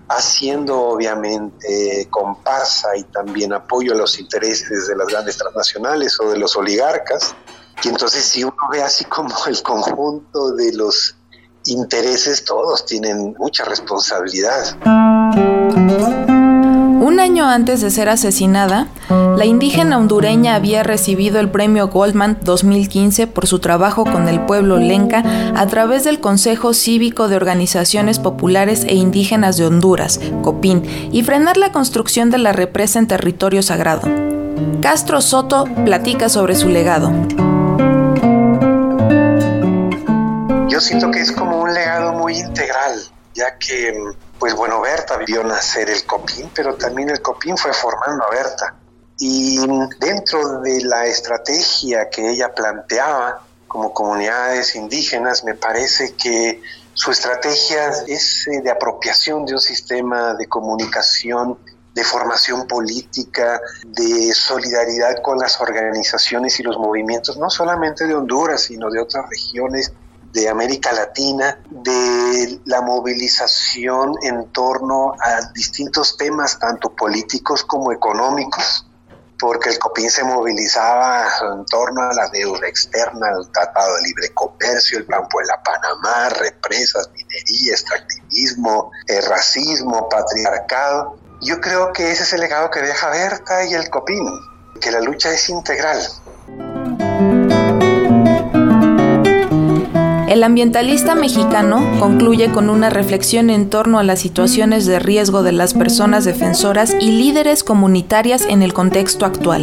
haciendo 0.08 0.80
obviamente 0.80 2.06
comparsa 2.10 2.96
y 2.96 3.04
también 3.04 3.52
apoyo 3.52 3.92
a 3.92 3.96
los 3.96 4.18
intereses 4.18 4.88
de 4.88 4.96
las 4.96 5.08
grandes 5.08 5.36
transnacionales 5.38 6.18
o 6.20 6.30
de 6.30 6.38
los 6.38 6.56
oligarcas. 6.56 7.34
Y 7.82 7.88
entonces 7.88 8.24
si 8.24 8.44
uno 8.44 8.56
ve 8.70 8.82
así 8.82 9.04
como 9.04 9.34
el 9.46 9.62
conjunto 9.62 10.52
de 10.52 10.72
los 10.74 11.16
intereses, 11.66 12.44
todos 12.44 12.84
tienen 12.86 13.34
mucha 13.38 13.64
responsabilidad. 13.64 14.76
Un 17.04 17.20
año 17.20 17.46
antes 17.46 17.82
de 17.82 17.90
ser 17.90 18.08
asesinada, 18.08 18.86
la 19.10 19.44
indígena 19.44 19.98
hondureña 19.98 20.54
había 20.54 20.82
recibido 20.82 21.38
el 21.38 21.50
premio 21.50 21.88
Goldman 21.88 22.38
2015 22.40 23.26
por 23.26 23.46
su 23.46 23.58
trabajo 23.58 24.04
con 24.04 24.26
el 24.26 24.40
pueblo 24.46 24.78
lenca 24.78 25.22
a 25.54 25.66
través 25.66 26.04
del 26.04 26.20
Consejo 26.20 26.72
Cívico 26.72 27.28
de 27.28 27.36
Organizaciones 27.36 28.18
Populares 28.18 28.84
e 28.88 28.94
Indígenas 28.94 29.58
de 29.58 29.66
Honduras, 29.66 30.18
COPIN, 30.40 31.10
y 31.12 31.22
frenar 31.22 31.58
la 31.58 31.72
construcción 31.72 32.30
de 32.30 32.38
la 32.38 32.54
represa 32.54 33.00
en 33.00 33.06
territorio 33.06 33.62
sagrado. 33.62 34.08
Castro 34.80 35.20
Soto 35.20 35.66
platica 35.84 36.30
sobre 36.30 36.54
su 36.54 36.70
legado. 36.70 37.12
Yo 40.70 40.80
siento 40.80 41.10
que 41.10 41.20
es 41.20 41.30
como 41.32 41.60
un 41.60 41.74
legado 41.74 42.14
muy 42.14 42.38
integral, 42.38 42.98
ya 43.34 43.58
que 43.58 43.92
pues 44.44 44.56
bueno, 44.56 44.82
Berta 44.82 45.16
vio 45.16 45.42
nacer 45.42 45.88
el 45.88 46.04
COPIN, 46.04 46.50
pero 46.54 46.74
también 46.74 47.08
el 47.08 47.22
COPIN 47.22 47.56
fue 47.56 47.72
formando 47.72 48.24
a 48.24 48.28
Berta. 48.28 48.74
Y 49.18 49.56
dentro 49.98 50.60
de 50.60 50.82
la 50.84 51.06
estrategia 51.06 52.10
que 52.10 52.28
ella 52.28 52.54
planteaba 52.54 53.40
como 53.66 53.94
comunidades 53.94 54.76
indígenas, 54.76 55.44
me 55.44 55.54
parece 55.54 56.12
que 56.12 56.60
su 56.92 57.10
estrategia 57.10 57.88
es 58.06 58.46
eh, 58.48 58.60
de 58.60 58.70
apropiación 58.70 59.46
de 59.46 59.54
un 59.54 59.60
sistema 59.60 60.34
de 60.34 60.46
comunicación, 60.46 61.56
de 61.94 62.04
formación 62.04 62.66
política, 62.66 63.62
de 63.82 64.34
solidaridad 64.34 65.22
con 65.22 65.38
las 65.38 65.58
organizaciones 65.58 66.60
y 66.60 66.64
los 66.64 66.76
movimientos, 66.76 67.38
no 67.38 67.48
solamente 67.48 68.06
de 68.06 68.14
Honduras, 68.14 68.60
sino 68.60 68.90
de 68.90 69.00
otras 69.00 69.24
regiones 69.30 69.90
de 70.34 70.48
América 70.48 70.92
Latina, 70.92 71.62
de 71.70 72.60
la 72.64 72.82
movilización 72.82 74.14
en 74.20 74.50
torno 74.50 75.12
a 75.12 75.52
distintos 75.54 76.16
temas, 76.16 76.58
tanto 76.58 76.90
políticos 76.90 77.62
como 77.62 77.92
económicos, 77.92 78.84
porque 79.38 79.70
el 79.70 79.78
COPIN 79.78 80.10
se 80.10 80.24
movilizaba 80.24 81.24
en 81.54 81.64
torno 81.66 82.02
a 82.02 82.12
la 82.14 82.28
deuda 82.30 82.66
externa, 82.66 83.28
el 83.38 83.48
Tratado 83.52 83.94
de 83.94 84.02
Libre 84.02 84.34
Comercio, 84.34 84.98
el 84.98 85.06
campo 85.06 85.38
de 85.38 85.46
la 85.46 85.62
Panamá, 85.62 86.30
represas, 86.30 87.10
minería, 87.12 87.72
extractivismo, 87.72 88.90
el 89.06 89.24
racismo, 89.24 90.08
patriarcado. 90.08 91.16
Yo 91.42 91.60
creo 91.60 91.92
que 91.92 92.10
ese 92.10 92.24
es 92.24 92.32
el 92.32 92.40
legado 92.40 92.72
que 92.72 92.80
deja 92.80 93.08
Berta 93.10 93.64
y 93.64 93.74
el 93.74 93.88
COPIN, 93.88 94.28
que 94.80 94.90
la 94.90 95.00
lucha 95.00 95.30
es 95.30 95.48
integral. 95.48 96.00
El 100.34 100.42
ambientalista 100.42 101.14
mexicano 101.14 102.00
concluye 102.00 102.50
con 102.50 102.68
una 102.68 102.90
reflexión 102.90 103.50
en 103.50 103.70
torno 103.70 104.00
a 104.00 104.02
las 104.02 104.18
situaciones 104.18 104.84
de 104.84 104.98
riesgo 104.98 105.44
de 105.44 105.52
las 105.52 105.74
personas 105.74 106.24
defensoras 106.24 106.92
y 106.98 107.12
líderes 107.12 107.62
comunitarias 107.62 108.42
en 108.42 108.62
el 108.62 108.72
contexto 108.72 109.26
actual. 109.26 109.62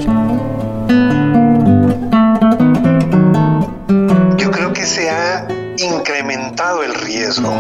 Yo 4.37 4.49
creo 4.49 4.71
que 4.71 4.85
se 4.85 5.09
ha 5.09 5.45
incrementado 5.75 6.83
el 6.83 6.95
riesgo. 6.95 7.51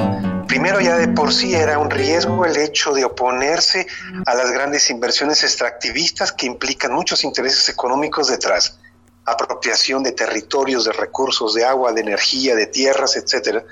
Primero 0.47 0.79
ya 0.79 0.95
de 0.95 1.09
por 1.09 1.33
sí 1.33 1.53
era 1.53 1.79
un 1.79 1.89
riesgo 1.89 2.45
el 2.45 2.55
hecho 2.55 2.93
de 2.93 3.03
oponerse 3.03 3.87
a 4.25 4.35
las 4.35 4.53
grandes 4.53 4.89
inversiones 4.89 5.43
extractivistas 5.43 6.31
que 6.31 6.45
implican 6.45 6.93
muchos 6.93 7.25
intereses 7.25 7.67
económicos 7.67 8.29
detrás 8.29 8.79
apropiación 9.31 10.03
de 10.03 10.11
territorios, 10.11 10.85
de 10.85 10.91
recursos, 10.91 11.53
de 11.53 11.65
agua, 11.65 11.91
de 11.91 12.01
energía, 12.01 12.55
de 12.55 12.67
tierras, 12.67 13.15
etcétera, 13.15 13.63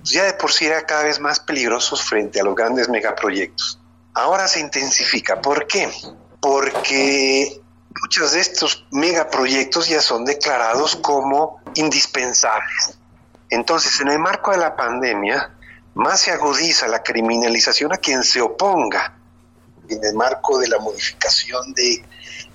pues 0.00 0.10
ya 0.10 0.24
de 0.24 0.34
por 0.34 0.52
sí 0.52 0.66
era 0.66 0.84
cada 0.86 1.04
vez 1.04 1.20
más 1.20 1.40
peligrosos 1.40 2.02
frente 2.02 2.40
a 2.40 2.44
los 2.44 2.54
grandes 2.54 2.88
megaproyectos. 2.88 3.78
Ahora 4.14 4.46
se 4.48 4.60
intensifica. 4.60 5.40
¿Por 5.40 5.66
qué? 5.66 5.90
Porque 6.40 7.60
muchos 8.02 8.32
de 8.32 8.40
estos 8.40 8.86
megaproyectos 8.90 9.88
ya 9.88 10.00
son 10.00 10.24
declarados 10.24 10.96
como 10.96 11.60
indispensables. 11.74 12.98
Entonces, 13.50 14.00
en 14.00 14.08
el 14.08 14.18
marco 14.18 14.50
de 14.50 14.58
la 14.58 14.76
pandemia, 14.76 15.54
más 15.94 16.20
se 16.20 16.32
agudiza 16.32 16.88
la 16.88 17.02
criminalización 17.02 17.92
a 17.92 17.98
quien 17.98 18.24
se 18.24 18.40
oponga 18.40 19.16
en 19.88 20.04
el 20.04 20.14
marco 20.14 20.58
de 20.58 20.68
la 20.68 20.78
modificación 20.78 21.72
de 21.74 22.04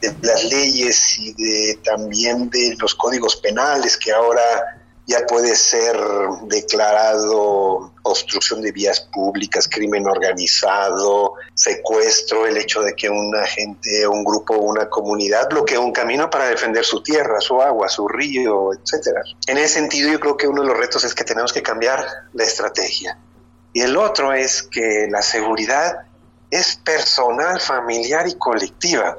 de 0.02 0.16
las 0.22 0.44
leyes 0.46 1.20
y 1.20 1.34
de 1.34 1.80
también 1.84 2.50
de 2.50 2.76
los 2.80 2.96
códigos 2.96 3.36
penales 3.38 3.98
que 3.98 4.12
ahora 4.12 4.76
ya 5.06 5.26
puede 5.26 5.56
ser 5.56 5.98
declarado 6.44 7.94
obstrucción 8.04 8.62
de 8.62 8.72
vías 8.72 9.00
públicas, 9.12 9.68
crimen 9.68 10.08
organizado, 10.08 11.34
secuestro, 11.56 12.46
el 12.46 12.58
hecho 12.58 12.82
de 12.82 12.94
que 12.94 13.10
una 13.10 13.44
gente, 13.48 14.08
un 14.08 14.24
grupo 14.24 14.54
una 14.54 14.88
comunidad 14.88 15.50
bloquee 15.50 15.80
un 15.80 15.92
camino 15.92 16.30
para 16.30 16.48
defender 16.48 16.86
su 16.86 17.02
tierra, 17.02 17.42
su 17.42 17.60
agua, 17.60 17.90
su 17.90 18.08
río, 18.08 18.72
etcétera. 18.72 19.22
En 19.48 19.58
ese 19.58 19.80
sentido, 19.80 20.12
yo 20.12 20.20
creo 20.20 20.38
que 20.38 20.48
uno 20.48 20.62
de 20.62 20.68
los 20.68 20.78
retos 20.78 21.04
es 21.04 21.16
que 21.16 21.24
tenemos 21.24 21.54
que 21.54 21.64
cambiar 21.64 22.06
la 22.34 22.44
estrategia. 22.44 23.18
Y 23.74 23.82
el 23.82 23.98
otro 23.98 24.32
es 24.34 24.62
que 24.62 25.08
la 25.10 25.24
seguridad 25.24 26.09
es 26.52 26.76
personal, 26.78 27.60
familiar 27.60 28.28
y 28.28 28.36
colectiva 28.36 29.18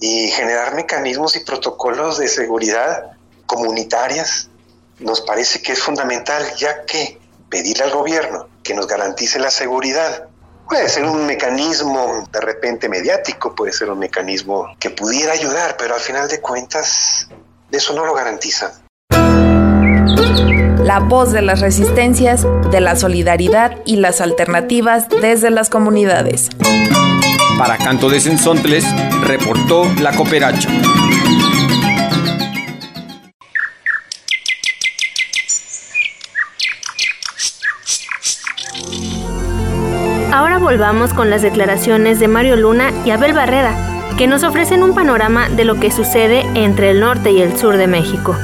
y 0.00 0.28
generar 0.30 0.74
mecanismos 0.74 1.36
y 1.36 1.40
protocolos 1.40 2.18
de 2.18 2.28
seguridad 2.28 3.12
comunitarias 3.46 4.48
nos 4.98 5.20
parece 5.20 5.60
que 5.62 5.72
es 5.72 5.82
fundamental, 5.82 6.44
ya 6.56 6.84
que 6.84 7.18
pedirle 7.48 7.84
al 7.84 7.90
gobierno 7.90 8.48
que 8.62 8.74
nos 8.74 8.86
garantice 8.86 9.38
la 9.38 9.50
seguridad 9.50 10.28
puede 10.68 10.88
ser 10.88 11.04
un 11.04 11.26
mecanismo 11.26 12.26
de 12.32 12.40
repente 12.40 12.88
mediático, 12.88 13.54
puede 13.54 13.72
ser 13.72 13.90
un 13.90 13.98
mecanismo 13.98 14.68
que 14.78 14.90
pudiera 14.90 15.32
ayudar, 15.32 15.76
pero 15.76 15.94
al 15.94 16.00
final 16.00 16.28
de 16.28 16.40
cuentas 16.40 17.28
eso 17.70 17.92
no 17.94 18.06
lo 18.06 18.14
garantiza. 18.14 18.72
La 20.84 20.98
voz 20.98 21.30
de 21.30 21.42
las 21.42 21.60
resistencias, 21.60 22.44
de 22.72 22.80
la 22.80 22.96
solidaridad 22.96 23.76
y 23.86 23.96
las 23.96 24.20
alternativas 24.20 25.08
desde 25.08 25.50
las 25.50 25.70
comunidades. 25.70 26.50
Para 27.56 27.78
Canto 27.78 28.08
de 28.08 28.18
Sensontles, 28.18 28.84
reportó 29.22 29.86
la 30.00 30.10
cooperacha. 30.12 30.68
Ahora 40.32 40.58
volvamos 40.58 41.14
con 41.14 41.30
las 41.30 41.42
declaraciones 41.42 42.18
de 42.18 42.26
Mario 42.26 42.56
Luna 42.56 42.90
y 43.04 43.10
Abel 43.10 43.34
Barreda, 43.34 43.76
que 44.18 44.26
nos 44.26 44.42
ofrecen 44.42 44.82
un 44.82 44.96
panorama 44.96 45.48
de 45.48 45.64
lo 45.64 45.78
que 45.78 45.92
sucede 45.92 46.44
entre 46.54 46.90
el 46.90 46.98
norte 46.98 47.30
y 47.30 47.40
el 47.40 47.56
sur 47.56 47.76
de 47.76 47.86
México. 47.86 48.36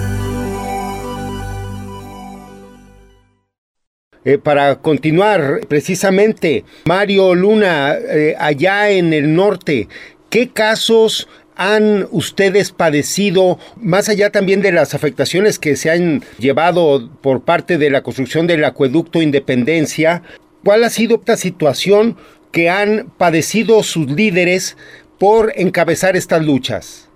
Eh, 4.29 4.37
para 4.37 4.83
continuar, 4.83 5.61
precisamente, 5.69 6.67
Mario 6.85 7.35
Luna, 7.35 7.95
eh, 7.95 8.37
allá 8.39 8.91
en 8.91 9.15
el 9.15 9.35
norte, 9.35 9.89
¿qué 10.29 10.51
casos 10.51 11.31
han 11.57 12.07
ustedes 12.11 12.71
padecido, 12.71 13.59
más 13.77 14.11
allá 14.11 14.29
también 14.29 14.61
de 14.61 14.71
las 14.71 14.93
afectaciones 14.93 15.59
que 15.59 15.77
se 15.77 15.91
han 15.91 16.23
llevado 16.39 17.09
por 17.23 17.41
parte 17.41 17.79
de 17.79 17.89
la 17.89 18.03
construcción 18.03 18.47
del 18.47 18.67
acueducto 18.67 19.23
Independencia? 19.23 20.23
¿Cuál 20.63 20.85
ha 20.85 20.91
sido 20.91 21.17
esta 21.17 21.39
situación 21.39 22.19
que 22.53 22.69
han 22.69 23.11
padecido 23.17 23.83
sus 23.83 24.11
líderes 24.11 24.77
por 25.19 25.55
encabezar 25.57 26.17
estas 26.17 26.45
luchas? 26.45 27.09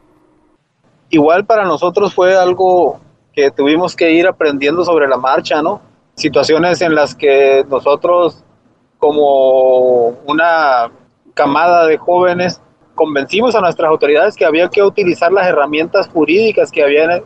Igual 1.10 1.44
para 1.44 1.64
nosotros 1.64 2.14
fue 2.14 2.34
algo 2.34 3.02
que 3.34 3.50
tuvimos 3.50 3.94
que 3.94 4.12
ir 4.12 4.26
aprendiendo 4.26 4.82
sobre 4.82 5.06
la 5.06 5.18
marcha, 5.18 5.60
¿no? 5.60 5.91
Situaciones 6.14 6.80
en 6.82 6.94
las 6.94 7.14
que 7.14 7.64
nosotros 7.68 8.44
como 8.98 10.08
una 10.26 10.90
camada 11.34 11.86
de 11.86 11.96
jóvenes 11.96 12.60
convencimos 12.94 13.54
a 13.54 13.60
nuestras 13.60 13.88
autoridades 13.88 14.36
que 14.36 14.44
había 14.44 14.68
que 14.68 14.82
utilizar 14.82 15.32
las 15.32 15.46
herramientas 15.46 16.08
jurídicas 16.08 16.70
que 16.70 16.82
había 16.82 17.22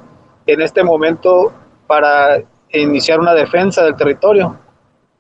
en 0.46 0.60
este 0.60 0.84
momento 0.84 1.52
para 1.86 2.42
iniciar 2.70 3.20
una 3.20 3.34
defensa 3.34 3.84
del 3.84 3.96
territorio, 3.96 4.56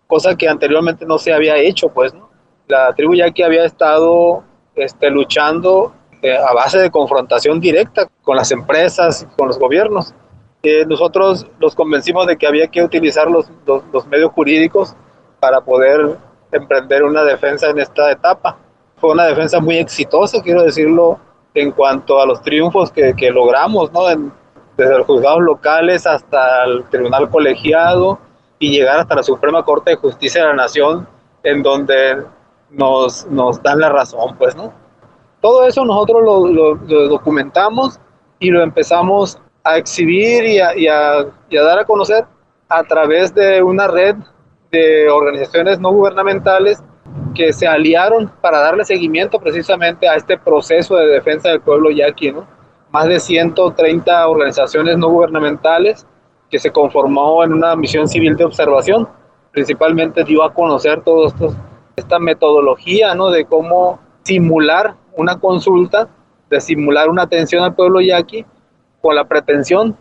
cosa 0.06 0.36
que 0.36 0.48
anteriormente 0.48 1.04
no 1.04 1.18
se 1.18 1.32
había 1.32 1.56
hecho, 1.56 1.88
pues, 1.88 2.14
¿no? 2.14 2.30
La 2.68 2.92
tribu 2.94 3.12
que 3.34 3.44
había 3.44 3.64
estado 3.64 4.42
este, 4.74 5.10
luchando 5.10 5.92
eh, 6.22 6.36
a 6.36 6.52
base 6.52 6.78
de 6.78 6.90
confrontación 6.90 7.60
directa 7.60 8.08
con 8.22 8.36
las 8.36 8.50
empresas, 8.50 9.26
con 9.36 9.48
los 9.48 9.58
gobiernos 9.58 10.14
nosotros 10.86 11.46
los 11.58 11.74
convencimos 11.74 12.26
de 12.26 12.36
que 12.36 12.46
había 12.46 12.68
que 12.68 12.82
utilizar 12.82 13.30
los, 13.30 13.50
los, 13.66 14.06
medios 14.06 14.32
jurídicos 14.32 14.94
para 15.40 15.60
poder 15.60 16.16
emprender 16.52 17.04
una 17.04 17.22
defensa 17.24 17.68
en 17.68 17.78
esta 17.78 18.10
etapa. 18.10 18.56
Fue 18.96 19.10
una 19.10 19.26
defensa 19.26 19.60
muy 19.60 19.76
exitosa, 19.76 20.42
quiero 20.42 20.62
decirlo, 20.62 21.18
en 21.54 21.72
cuanto 21.72 22.20
a 22.20 22.26
los 22.26 22.40
triunfos 22.42 22.90
que, 22.90 23.14
que 23.14 23.30
logramos, 23.30 23.92
¿no? 23.92 24.06
desde 24.76 24.98
los 24.98 25.06
juzgados 25.06 25.40
locales 25.42 26.06
hasta 26.06 26.64
el 26.64 26.84
tribunal 26.90 27.30
colegiado 27.30 28.18
y 28.58 28.70
llegar 28.70 28.98
hasta 28.98 29.14
la 29.14 29.22
Suprema 29.22 29.64
Corte 29.64 29.90
de 29.90 29.96
Justicia 29.96 30.42
de 30.42 30.48
la 30.48 30.54
Nación, 30.54 31.06
en 31.42 31.62
donde 31.62 32.24
nos, 32.70 33.26
nos 33.26 33.62
dan 33.62 33.80
la 33.80 33.88
razón, 33.88 34.36
pues, 34.36 34.54
¿no? 34.56 34.72
Todo 35.40 35.66
eso 35.66 35.84
nosotros 35.84 36.22
lo, 36.22 36.46
lo, 36.48 36.74
lo 36.74 37.08
documentamos 37.08 38.00
y 38.38 38.50
lo 38.50 38.62
empezamos 38.62 39.38
a 39.66 39.78
exhibir 39.78 40.44
y 40.44 40.86
a, 40.86 41.26
dar 41.50 41.78
a 41.80 41.84
conocer 41.84 42.24
a 42.68 42.84
través 42.84 43.34
de 43.34 43.60
una 43.60 43.88
red 43.88 44.14
de 44.70 45.10
organizaciones 45.10 45.80
no 45.80 45.90
gubernamentales 45.90 46.80
que 47.34 47.52
se 47.52 47.66
aliaron 47.66 48.30
para 48.40 48.60
darle 48.60 48.84
seguimiento 48.84 49.40
precisamente 49.40 50.08
a 50.08 50.14
este 50.14 50.38
proceso 50.38 50.94
de 50.96 51.06
defensa 51.06 51.48
del 51.48 51.60
pueblo 51.60 51.90
yaqui, 51.90 52.30
¿no? 52.30 52.46
Más 52.92 53.08
de 53.08 53.18
130 53.18 54.28
organizaciones 54.28 54.98
no 54.98 55.08
gubernamentales 55.08 56.06
que 56.48 56.60
se 56.60 56.70
conformó 56.70 57.42
en 57.42 57.52
una 57.52 57.74
misión 57.74 58.06
civil 58.06 58.36
de 58.36 58.44
observación, 58.44 59.08
principalmente 59.50 60.22
dio 60.22 60.44
a 60.44 60.54
conocer 60.54 61.02
todo 61.02 61.26
esto, 61.26 61.54
esta 61.96 62.20
metodología, 62.20 63.16
¿no? 63.16 63.30
De 63.30 63.44
cómo 63.44 63.98
simular 64.22 64.94
una 65.16 65.40
consulta, 65.40 66.08
de 66.48 66.60
simular 66.60 67.08
una 67.08 67.22
atención 67.22 67.64
al 67.64 67.74
pueblo 67.74 68.00
yaqui 68.00 68.46
con 69.06 69.14
la 69.14 69.28
pretensión 69.28 69.96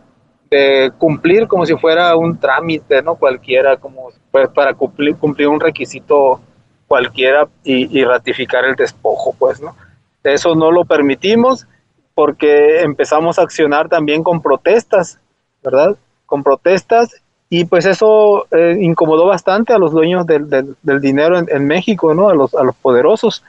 de 0.49 0.91
cumplir 0.97 1.47
como 1.47 1.63
si 1.63 1.75
fuera 1.75 2.15
un 2.15 2.39
trámite, 2.39 3.03
¿no? 3.03 3.13
Cualquiera, 3.13 3.77
como 3.77 4.09
pues, 4.31 4.49
para 4.49 4.73
cumplir, 4.73 5.15
cumplir 5.15 5.47
un 5.47 5.59
requisito 5.59 6.41
cualquiera 6.87 7.47
y, 7.63 8.03
ratificar 8.03 8.65
el 8.65 8.75
despojo, 8.75 9.35
pues, 9.37 9.61
¿no? 9.61 9.75
Eso 10.23 10.55
no 10.55 10.71
lo 10.71 10.85
permitimos 10.85 11.67
porque 12.15 12.81
empezamos 12.81 13.37
a 13.37 13.43
accionar 13.43 13.89
también 13.89 14.23
con 14.23 14.41
protestas, 14.41 15.19
¿verdad? 15.63 15.95
Con 16.25 16.41
protestas 16.41 17.21
y 17.47 17.65
pues 17.65 17.85
eso 17.85 18.47
eh, 18.49 18.75
incomodó 18.81 19.27
bastante 19.27 19.71
a 19.71 19.77
los 19.77 19.91
dueños 19.91 20.25
del, 20.25 20.49
del, 20.49 20.99
dinero 20.99 21.37
en, 21.47 21.67
México, 21.67 22.15
¿no? 22.15 22.29
A 22.29 22.33
los, 22.33 22.55
a 22.55 22.63
los 22.63 22.75
poderosos, 22.75 23.43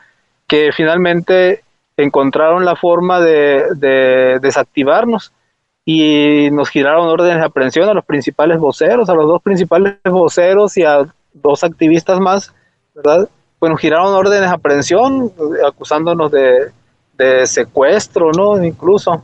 que 0.47 0.71
finalmente 0.77 1.63
encontraron 1.97 2.67
la 2.67 2.77
forma 2.77 3.21
de, 3.21 3.65
de 3.77 4.39
desactivarnos 4.41 5.33
y 5.89 6.51
nos 6.51 6.69
giraron 6.69 7.07
órdenes 7.07 7.39
de 7.39 7.45
aprehensión 7.45 7.89
a 7.89 7.95
los 7.95 8.05
principales 8.05 8.59
voceros, 8.59 9.09
a 9.09 9.15
los 9.15 9.27
dos 9.29 9.41
principales 9.41 9.95
voceros 10.05 10.77
y 10.77 10.83
a 10.83 11.07
dos 11.33 11.63
activistas 11.63 12.19
más, 12.19 12.53
¿verdad? 12.93 13.29
Bueno, 13.61 13.77
giraron 13.77 14.13
órdenes 14.13 14.51
de 14.51 14.55
aprehensión 14.55 15.33
acusándonos 15.65 16.33
de, 16.33 16.73
de 17.17 17.47
secuestro, 17.47 18.33
¿no? 18.33 18.63
Incluso. 18.63 19.23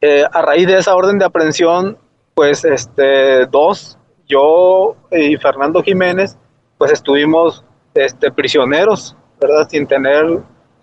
Eh, 0.00 0.24
a 0.32 0.42
raíz 0.42 0.66
de 0.66 0.78
esa 0.78 0.96
orden 0.96 1.18
de 1.18 1.26
aprehensión, 1.26 1.98
pues 2.34 2.64
este, 2.64 3.44
dos, 3.46 3.98
yo 4.26 4.96
y 5.10 5.36
Fernando 5.36 5.82
Jiménez, 5.82 6.38
pues 6.78 6.90
estuvimos 6.90 7.62
este, 7.92 8.32
prisioneros, 8.32 9.14
¿verdad? 9.38 9.68
Sin 9.68 9.86
tener, 9.86 10.24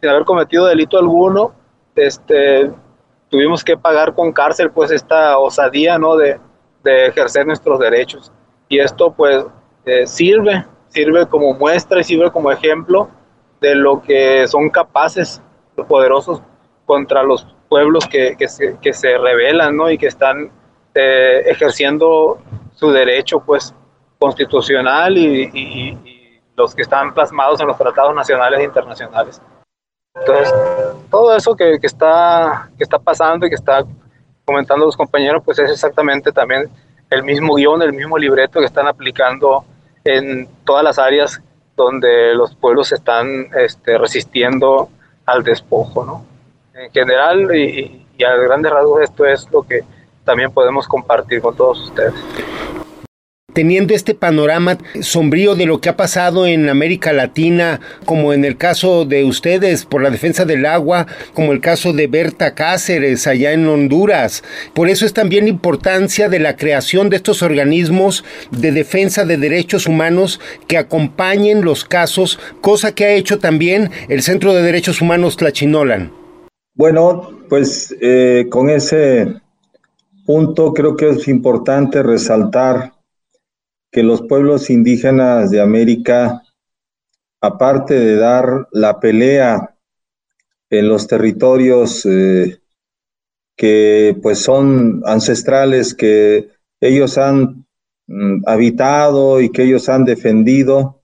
sin 0.02 0.10
haber 0.10 0.24
cometido 0.24 0.68
delito 0.68 1.00
alguno, 1.00 1.54
este, 1.96 2.72
tuvimos 3.30 3.64
que 3.64 3.78
pagar 3.78 4.14
con 4.14 4.32
cárcel 4.32 4.72
pues 4.72 4.92
esta 4.92 5.38
osadía, 5.38 5.98
¿no? 5.98 6.16
De, 6.16 6.40
de 6.84 7.08
ejercer 7.08 7.46
nuestros 7.46 7.80
derechos. 7.80 8.32
Y 8.70 8.80
esto 8.80 9.12
pues 9.12 9.46
eh, 9.86 10.08
sirve, 10.08 10.66
sirve 10.88 11.28
como 11.28 11.54
muestra 11.54 12.00
y 12.00 12.04
sirve 12.04 12.32
como 12.32 12.52
ejemplo 12.52 13.10
de 13.60 13.76
lo 13.76 14.02
que 14.02 14.48
son 14.48 14.70
capaces 14.70 15.42
los 15.76 15.88
poderosos 15.88 16.42
contra 16.86 17.24
los 17.24 17.46
pueblos 17.68 18.08
que, 18.08 18.36
que, 18.38 18.48
se, 18.48 18.78
que 18.80 18.94
se, 18.94 19.18
rebelan 19.18 19.76
¿no? 19.76 19.90
y 19.90 19.98
que 19.98 20.08
están 20.08 20.52
eh, 20.94 21.44
ejerciendo 21.48 22.40
su 22.74 22.92
derecho 22.92 23.40
pues 23.40 23.74
constitucional 24.20 25.18
y, 25.18 25.50
y, 25.54 25.90
y, 26.04 26.42
los 26.56 26.74
que 26.74 26.84
están 26.84 27.14
plasmados 27.14 27.60
en 27.60 27.68
los 27.68 27.78
tratados 27.78 28.16
nacionales 28.16 28.62
e 28.62 28.64
internacionales. 28.64 29.42
Entonces, 30.16 30.54
todo 31.10 31.36
eso 31.36 31.56
que, 31.56 31.78
está, 31.82 32.70
que 32.78 32.84
está 32.84 32.98
pasando 33.00 33.46
y 33.46 33.50
que 33.50 33.56
está 33.56 33.84
comentando 34.46 34.86
los 34.86 34.96
compañeros, 34.96 35.42
pues 35.44 35.60
es 35.60 35.70
exactamente 35.70 36.32
también 36.32 36.70
el 37.10 37.24
mismo 37.24 37.56
guion, 37.56 37.82
el 37.82 37.94
mismo 37.94 38.18
libreto 38.18 38.60
que 38.60 38.66
están 38.66 38.88
aplicando 38.88 39.66
en 40.04 40.48
todas 40.64 40.84
las 40.84 41.00
áreas 41.00 41.42
donde 41.76 42.34
los 42.34 42.56
pueblos 42.56 42.92
están 42.92 43.48
este, 43.58 43.98
resistiendo 43.98 44.90
al 45.26 45.44
despojo, 45.44 46.06
¿no? 46.06 46.26
En 46.74 46.92
general 46.92 47.54
y 47.56 48.06
a 48.24 48.36
grandes 48.36 48.72
rasgos 48.72 49.02
esto 49.02 49.26
es 49.26 49.50
lo 49.52 49.64
que 49.64 49.82
también 50.24 50.52
podemos 50.52 50.88
compartir 50.88 51.42
con 51.42 51.56
todos 51.56 51.82
ustedes 51.90 52.14
teniendo 53.56 53.96
este 53.96 54.14
panorama 54.14 54.78
sombrío 55.00 55.56
de 55.56 55.66
lo 55.66 55.80
que 55.80 55.88
ha 55.88 55.96
pasado 55.96 56.46
en 56.46 56.68
América 56.68 57.14
Latina, 57.14 57.80
como 58.04 58.34
en 58.34 58.44
el 58.44 58.58
caso 58.58 59.06
de 59.06 59.24
ustedes 59.24 59.86
por 59.86 60.04
la 60.04 60.10
defensa 60.10 60.44
del 60.44 60.66
agua, 60.66 61.08
como 61.34 61.54
el 61.54 61.62
caso 61.62 61.94
de 61.94 62.08
Berta 62.08 62.54
Cáceres 62.54 63.26
allá 63.28 63.54
en 63.54 63.66
Honduras. 63.66 64.44
Por 64.74 64.90
eso 64.90 65.06
es 65.06 65.14
también 65.14 65.46
la 65.46 65.52
importancia 65.52 66.28
de 66.28 66.40
la 66.40 66.58
creación 66.58 67.10
de 67.10 67.16
estos 67.16 67.42
organismos 67.42 68.26
de 68.52 68.74
defensa 68.74 69.24
de 69.24 69.38
derechos 69.38 69.88
humanos 69.88 70.42
que 70.68 70.78
acompañen 70.78 71.64
los 71.64 71.86
casos, 71.86 72.38
cosa 72.60 72.94
que 72.94 73.06
ha 73.06 73.14
hecho 73.14 73.40
también 73.40 73.90
el 74.10 74.22
Centro 74.22 74.54
de 74.54 74.64
Derechos 74.64 75.02
Humanos 75.02 75.38
Tlachinolan. 75.38 76.12
Bueno, 76.74 77.40
pues 77.48 77.96
eh, 78.02 78.48
con 78.50 78.70
ese 78.70 79.34
punto 80.26 80.74
creo 80.74 80.98
que 80.98 81.08
es 81.08 81.30
importante 81.30 82.04
resaltar 82.04 82.95
que 83.96 84.04
los 84.04 84.24
pueblos 84.24 84.70
indígenas 84.70 85.52
de 85.52 85.62
América, 85.62 86.44
aparte 87.40 87.94
de 87.94 88.18
dar 88.18 88.68
la 88.74 89.00
pelea 89.00 89.74
en 90.70 90.90
los 90.90 91.08
territorios 91.08 92.06
eh, 92.06 92.60
que 93.56 94.18
pues 94.22 94.40
son 94.40 95.02
ancestrales, 95.06 95.94
que 95.94 96.50
ellos 96.82 97.18
han 97.18 97.66
mm, 98.08 98.42
habitado 98.46 99.40
y 99.40 99.50
que 99.50 99.64
ellos 99.64 99.88
han 99.88 100.04
defendido, 100.04 101.02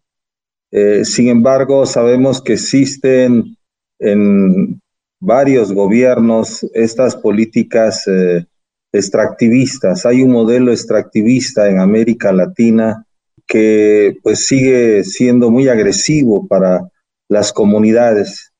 eh, 0.69 1.05
sin 1.05 1.29
embargo 1.29 1.85
sabemos 1.85 2.41
que 2.41 2.53
existen 2.55 3.55
en 3.99 4.81
varios 5.21 5.71
gobiernos 5.71 6.65
estas 6.73 7.15
políticas 7.15 8.05
eh, 8.09 8.45
extractivistas. 8.91 10.05
Hay 10.05 10.21
un 10.21 10.31
modelo 10.31 10.71
extractivista 10.71 11.69
en 11.69 11.79
América 11.79 12.31
Latina 12.31 13.05
que 13.47 14.15
pues 14.23 14.47
sigue 14.47 15.03
siendo 15.03 15.51
muy 15.51 15.67
agresivo 15.67 16.47
para 16.47 16.89
las 17.27 17.51
comunidades. 17.51 18.51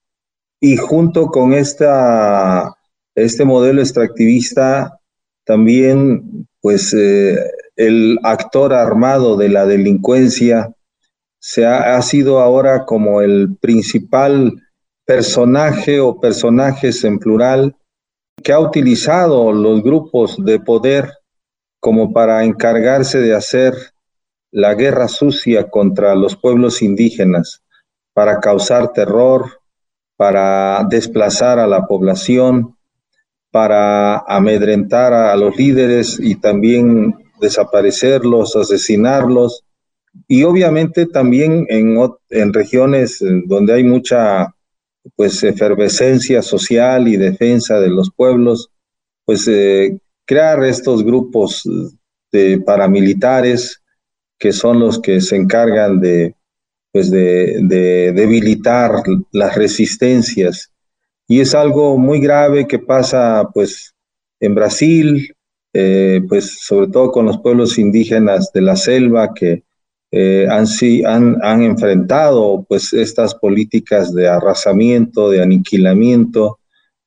Y 0.60 0.78
junto 0.78 1.28
con 1.28 1.54
esta, 1.54 2.76
este 3.16 3.46
modelo 3.46 3.82
extractivista, 3.82 5.00
también 5.46 6.48
pues 6.62 6.94
eh, 6.94 7.38
el 7.76 8.20
actor 8.24 8.74
armado 8.74 9.36
de 9.38 9.50
la 9.50 9.66
delincuencia 9.66 10.72
se 11.40 11.66
ha, 11.66 11.98
ha 11.98 12.02
sido 12.02 12.40
ahora 12.40 12.86
como 12.86 13.22
el 13.22 13.58
principal 13.60 14.54
personaje 15.06 16.00
o 16.00 16.20
personajes 16.20 17.04
en 17.04 17.18
plural 17.18 17.76
que 18.44 18.54
ha 18.54 18.60
utilizado 18.60 19.52
los 19.52 19.82
grupos 19.84 20.38
de 20.44 20.60
poder 20.60 21.12
como 21.80 22.14
para 22.14 22.44
encargarse 22.44 23.20
de 23.20 23.36
hacer 23.36 23.74
la 24.52 24.76
guerra 24.76 25.08
sucia 25.08 25.70
contra 25.70 26.14
los 26.16 26.36
pueblos 26.36 26.82
indígenas, 26.82 27.64
para 28.14 28.40
causar 28.40 28.92
terror, 28.94 29.60
para 30.18 30.86
desplazar 30.90 31.58
a 31.58 31.68
la 31.68 31.88
población, 31.88 32.76
para 33.50 34.20
amedrentar 34.20 35.14
a 35.14 35.36
los 35.36 35.56
líderes 35.58 36.20
y 36.20 36.36
también 36.36 37.16
desaparecerlos, 37.40 38.56
asesinarlos, 38.56 39.64
y 40.28 40.44
obviamente 40.44 41.06
también 41.06 41.66
en, 41.70 41.98
en 42.30 42.54
regiones 42.54 43.24
donde 43.46 43.74
hay 43.74 43.84
mucha 43.84 44.54
pues 45.16 45.44
efervescencia 45.44 46.42
social 46.42 47.08
y 47.08 47.18
defensa 47.18 47.80
de 47.80 47.90
los 47.90 48.12
pueblos, 48.12 48.70
pues 49.26 49.48
eh, 49.48 49.98
crear 50.26 50.64
estos 50.64 51.04
grupos 51.04 51.64
de 52.32 52.60
paramilitares 52.60 53.82
que 54.38 54.52
son 54.52 54.80
los 54.80 55.00
que 55.00 55.22
se 55.22 55.36
encargan 55.36 56.00
de, 56.00 56.36
pues 56.92 57.12
de, 57.12 58.12
debilitar 58.14 58.92
las 59.32 59.56
resistencias. 59.56 60.72
Y 61.28 61.40
es 61.40 61.54
algo 61.54 61.98
muy 61.98 62.20
grave 62.20 62.68
que 62.68 62.80
pasa 62.80 63.48
pues 63.54 63.94
en 64.40 64.56
Brasil, 64.56 65.36
eh, 65.74 66.22
pues 66.28 66.60
sobre 66.62 66.88
todo 66.88 67.12
con 67.12 67.26
los 67.26 67.38
pueblos 67.40 67.78
indígenas 67.78 68.52
de 68.52 68.62
la 68.62 68.76
selva 68.76 69.34
que 69.34 69.64
eh, 70.12 70.46
han, 70.50 70.66
han, 71.06 71.38
han, 71.42 71.62
enfrentado 71.62 72.66
pues 72.68 72.92
estas 72.92 73.34
políticas 73.34 74.14
de 74.14 74.28
arrasamiento, 74.28 75.30
de 75.30 75.42
aniquilamiento 75.42 76.60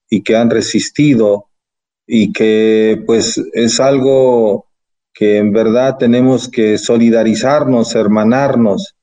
y 0.08 0.22
que 0.22 0.36
han 0.36 0.48
resistido 0.48 1.46
y 2.06 2.32
que 2.32 3.02
pues 3.06 3.38
es 3.52 3.78
algo 3.78 4.66
que 5.12 5.36
en 5.38 5.52
verdad 5.52 5.96
tenemos 5.98 6.48
que 6.48 6.78
solidarizarnos, 6.78 7.94
hermanarnos. 7.94 8.94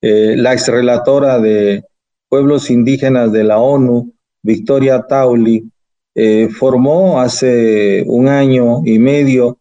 Eh, 0.00 0.34
la 0.36 0.52
exrelatora 0.52 1.40
de 1.40 1.84
pueblos 2.28 2.70
indígenas 2.70 3.32
de 3.32 3.44
la 3.44 3.58
ONU, 3.58 4.12
Victoria 4.42 5.02
Tauli, 5.08 5.68
eh, 6.14 6.48
formó 6.48 7.20
hace 7.20 8.04
un 8.06 8.28
año 8.28 8.82
y 8.84 8.98
medio 8.98 9.58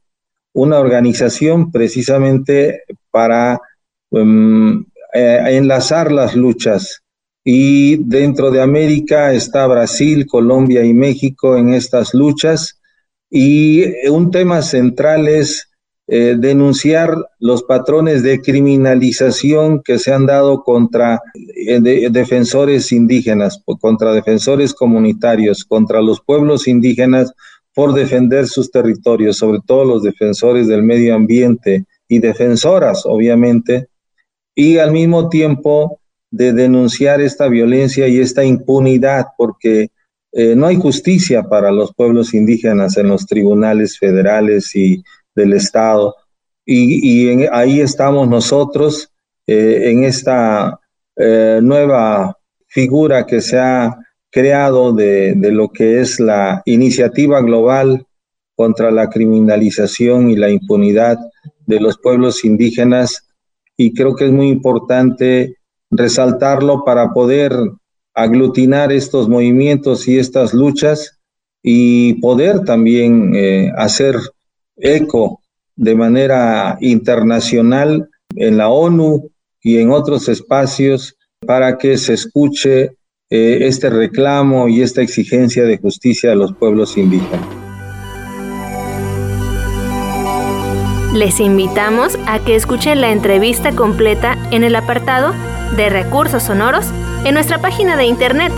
una 0.54 0.80
organización 0.80 1.72
precisamente 1.72 2.84
para 3.12 3.60
um, 4.10 4.86
eh, 5.14 5.40
enlazar 5.50 6.12
las 6.12 6.36
luchas. 6.36 7.02
Y 7.44 7.98
dentro 8.04 8.52
de 8.52 8.62
América 8.62 9.34
está 9.34 9.66
Brasil, 9.68 10.26
Colombia 10.26 10.84
y 10.84 10.94
México 10.94 11.56
en 11.56 11.74
estas 11.74 12.14
luchas. 12.14 12.82
Y 13.30 14.08
un 14.10 14.32
tema 14.32 14.62
central 14.62 15.28
es 15.28 15.68
eh, 16.10 16.38
denunciar 16.40 17.18
los 17.40 17.64
patrones 17.64 18.24
de 18.24 18.40
criminalización 18.40 19.82
que 19.84 20.00
se 20.00 20.14
han 20.14 20.26
dado 20.26 20.64
contra 20.64 21.22
eh, 21.36 21.82
de, 21.82 22.10
defensores 22.10 22.94
indígenas, 22.94 23.62
contra 23.82 24.14
defensores 24.14 24.74
comunitarios, 24.74 25.66
contra 25.66 26.02
los 26.02 26.22
pueblos 26.22 26.70
indígenas 26.70 27.34
por 27.74 27.94
defender 27.94 28.48
sus 28.48 28.72
territorios, 28.72 29.36
sobre 29.36 29.60
todo 29.66 29.84
los 29.84 30.02
defensores 30.02 30.68
del 30.68 30.82
medio 30.82 31.14
ambiente 31.14 31.86
y 32.08 32.20
defensoras, 32.20 33.06
obviamente, 33.06 33.90
y 34.58 34.80
al 34.80 34.92
mismo 34.92 35.30
tiempo 35.30 36.00
de 36.32 36.52
denunciar 36.52 37.22
esta 37.22 37.48
violencia 37.48 38.08
y 38.08 38.20
esta 38.20 38.44
impunidad, 38.44 39.28
porque 39.38 39.92
eh, 40.32 40.56
no 40.56 40.66
hay 40.66 40.78
justicia 40.78 41.44
para 41.44 41.72
los 41.72 41.94
pueblos 41.94 42.34
indígenas 42.34 42.98
en 42.98 43.08
los 43.08 43.28
tribunales 43.28 44.00
federales 44.00 44.76
y 44.76 45.04
del 45.36 45.54
Estado. 45.54 46.16
Y, 46.66 47.46
ahí 47.52 47.82
estamos 47.82 48.28
nosotros 48.28 49.14
eh, 49.46 49.92
en 49.92 50.04
esta 50.04 50.80
eh, 51.16 51.60
nueva 51.62 52.36
figura 52.66 53.28
que 53.28 53.42
se 53.42 53.60
ha 53.60 53.96
creado 54.32 54.92
de 54.92 55.52
lo 55.52 55.70
que 55.70 56.02
es 56.02 56.20
la 56.20 56.64
iniciativa 56.66 57.42
global 57.42 58.08
contra 58.56 58.90
la 58.90 59.08
criminalización 59.08 60.32
y 60.32 60.36
la 60.36 60.50
impunidad 60.50 61.20
de 61.68 61.80
los 61.80 62.00
pueblos 62.00 62.44
indígenas 62.44 63.27
y 63.78 63.94
creo 63.94 64.16
que 64.16 64.26
es 64.26 64.32
muy 64.32 64.50
importante 64.50 65.56
resaltarlo 65.92 66.84
para 66.84 67.14
poder 67.14 67.54
aglutinar 68.14 68.92
estos 68.92 69.30
movimientos 69.30 70.08
y 70.08 70.18
estas 70.18 70.54
luchas 70.54 71.20
y 71.62 72.16
poder 72.16 72.62
también 72.62 73.36
eh, 73.36 73.72
hacer 73.78 74.16
eco 74.76 75.42
de 75.76 75.96
manera 75.96 76.78
internacional 76.82 78.10
en 78.36 78.58
la 78.58 78.70
ONU 78.70 79.30
y 79.62 79.78
en 79.78 79.92
otros 79.92 80.28
espacios 80.30 81.16
para 81.46 81.78
que 81.78 81.98
se 81.98 82.14
escuche 82.14 82.96
eh, 83.30 83.60
este 83.62 83.90
reclamo 83.90 84.68
y 84.68 84.82
esta 84.82 85.02
exigencia 85.02 85.64
de 85.64 85.78
justicia 85.78 86.32
de 86.32 86.38
los 86.38 86.54
pueblos 86.56 86.98
indígenas. 86.98 87.67
Les 91.14 91.40
invitamos 91.40 92.18
a 92.28 92.40
que 92.40 92.56
escuchen 92.56 93.02
la 93.02 93.12
entrevista 93.12 93.72
completa 93.72 94.38
en 94.52 94.64
el 94.64 94.76
apartado 94.76 95.34
de 95.76 95.90
recursos 95.90 96.44
sonoros 96.44 96.86
en 97.24 97.34
nuestra 97.34 97.60
página 97.60 97.96
de 97.96 98.06
internet 98.06 98.52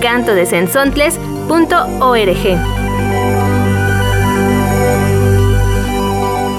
cantodesensontles.org. 0.00 2.58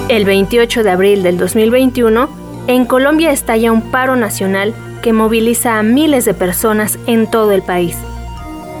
El 0.08 0.24
28 0.24 0.82
de 0.82 0.90
abril 0.90 1.22
del 1.22 1.38
2021, 1.38 2.28
en 2.66 2.84
Colombia 2.84 3.30
estalla 3.30 3.72
un 3.72 3.90
paro 3.90 4.16
nacional 4.16 4.74
que 5.02 5.12
moviliza 5.12 5.78
a 5.78 5.82
miles 5.82 6.24
de 6.24 6.34
personas 6.34 6.98
en 7.06 7.30
todo 7.30 7.52
el 7.52 7.62
país. 7.62 7.96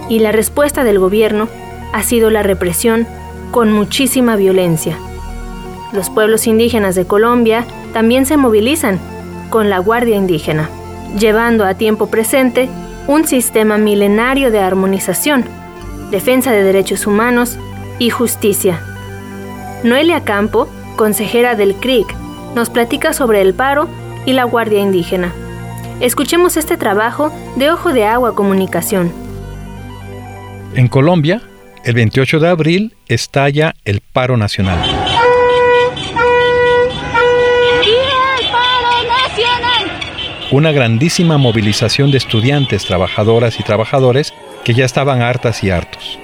Y 0.08 0.18
la 0.18 0.32
respuesta 0.32 0.84
del 0.84 0.98
gobierno 0.98 1.48
ha 1.92 2.02
sido 2.02 2.30
la 2.30 2.42
represión 2.42 3.06
con 3.50 3.72
muchísima 3.72 4.36
violencia. 4.36 4.98
Los 5.92 6.10
pueblos 6.10 6.46
indígenas 6.46 6.94
de 6.94 7.06
Colombia 7.06 7.64
también 7.92 8.26
se 8.26 8.36
movilizan 8.36 8.98
con 9.50 9.70
la 9.70 9.78
Guardia 9.78 10.16
Indígena, 10.16 10.68
llevando 11.18 11.64
a 11.64 11.74
tiempo 11.74 12.08
presente 12.08 12.68
un 13.06 13.26
sistema 13.26 13.78
milenario 13.78 14.50
de 14.50 14.60
armonización, 14.60 15.44
defensa 16.10 16.52
de 16.52 16.62
derechos 16.62 17.06
humanos 17.06 17.58
y 17.98 18.10
justicia. 18.10 18.80
Noelia 19.82 20.24
Campo, 20.24 20.68
consejera 20.96 21.54
del 21.54 21.74
CRIC, 21.74 22.14
nos 22.54 22.68
platica 22.68 23.12
sobre 23.12 23.40
el 23.40 23.54
paro 23.54 23.88
y 24.26 24.32
la 24.34 24.44
Guardia 24.44 24.80
Indígena. 24.80 25.32
Escuchemos 26.00 26.56
este 26.56 26.76
trabajo 26.76 27.32
de 27.56 27.70
Ojo 27.70 27.92
de 27.92 28.04
Agua 28.04 28.34
Comunicación. 28.34 29.10
En 30.74 30.88
Colombia, 30.88 31.40
el 31.84 31.94
28 31.94 32.40
de 32.40 32.48
abril 32.48 32.94
estalla 33.08 33.74
el 33.84 34.00
paro 34.00 34.36
nacional. 34.36 34.97
Una 40.50 40.72
grandísima 40.72 41.36
movilización 41.36 42.10
de 42.10 42.16
estudiantes, 42.16 42.86
trabajadoras 42.86 43.60
y 43.60 43.62
trabajadores 43.62 44.32
que 44.64 44.72
ya 44.72 44.86
estaban 44.86 45.20
hartas 45.20 45.62
y 45.62 45.70
hartos. 45.70 46.18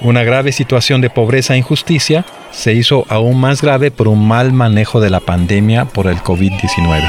Una 0.00 0.24
grave 0.24 0.50
situación 0.50 1.00
de 1.00 1.10
pobreza 1.10 1.54
e 1.54 1.58
injusticia 1.58 2.24
se 2.50 2.72
hizo 2.72 3.04
aún 3.08 3.40
más 3.40 3.62
grave 3.62 3.92
por 3.92 4.08
un 4.08 4.26
mal 4.26 4.52
manejo 4.52 5.00
de 5.00 5.10
la 5.10 5.20
pandemia 5.20 5.84
por 5.84 6.08
el 6.08 6.16
COVID-19. 6.16 7.08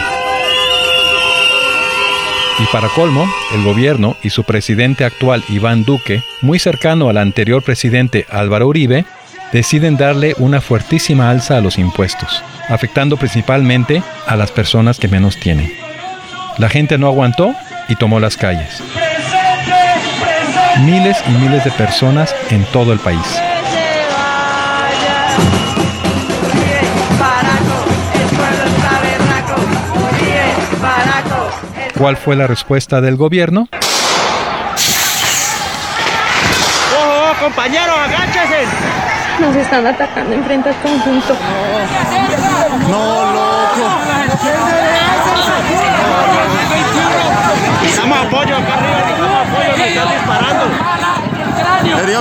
Y 2.59 2.65
para 2.71 2.89
colmo, 2.89 3.25
el 3.55 3.63
gobierno 3.63 4.15
y 4.21 4.29
su 4.29 4.43
presidente 4.43 5.05
actual 5.05 5.43
Iván 5.49 5.85
Duque, 5.85 6.21
muy 6.41 6.59
cercano 6.59 7.09
al 7.09 7.17
anterior 7.17 7.63
presidente 7.63 8.27
Álvaro 8.29 8.67
Uribe, 8.67 9.05
deciden 9.51 9.97
darle 9.97 10.35
una 10.37 10.61
fuertísima 10.61 11.31
alza 11.31 11.57
a 11.57 11.61
los 11.61 11.79
impuestos, 11.79 12.43
afectando 12.67 13.17
principalmente 13.17 14.03
a 14.27 14.35
las 14.35 14.51
personas 14.51 14.99
que 14.99 15.07
menos 15.07 15.39
tienen. 15.39 15.88
La 16.59 16.67
gente 16.67 16.97
no 16.97 17.07
aguantó 17.07 17.55
y 17.87 17.95
tomó 17.95 18.19
las 18.19 18.35
calles. 18.35 18.83
Miles 20.81 21.17
y 21.25 21.31
miles 21.31 21.63
de 21.63 21.71
personas 21.71 22.35
en 22.49 22.65
todo 22.65 22.91
el 22.91 22.99
país. 22.99 23.41
¿Cuál 31.97 32.17
fue 32.17 32.35
la 32.35 32.45
respuesta 32.45 32.99
del 32.99 33.15
gobierno? 33.15 33.69
¡Ojo, 36.97 37.39
compañeros, 37.41 37.95
agáchense! 37.97 38.65
Nos 39.39 39.55
están 39.55 39.87
atacando 39.87 40.33
en 40.33 40.43
frente 40.43 40.67
al 40.67 40.75
conjunto. 40.81 41.37
No, 42.89 43.18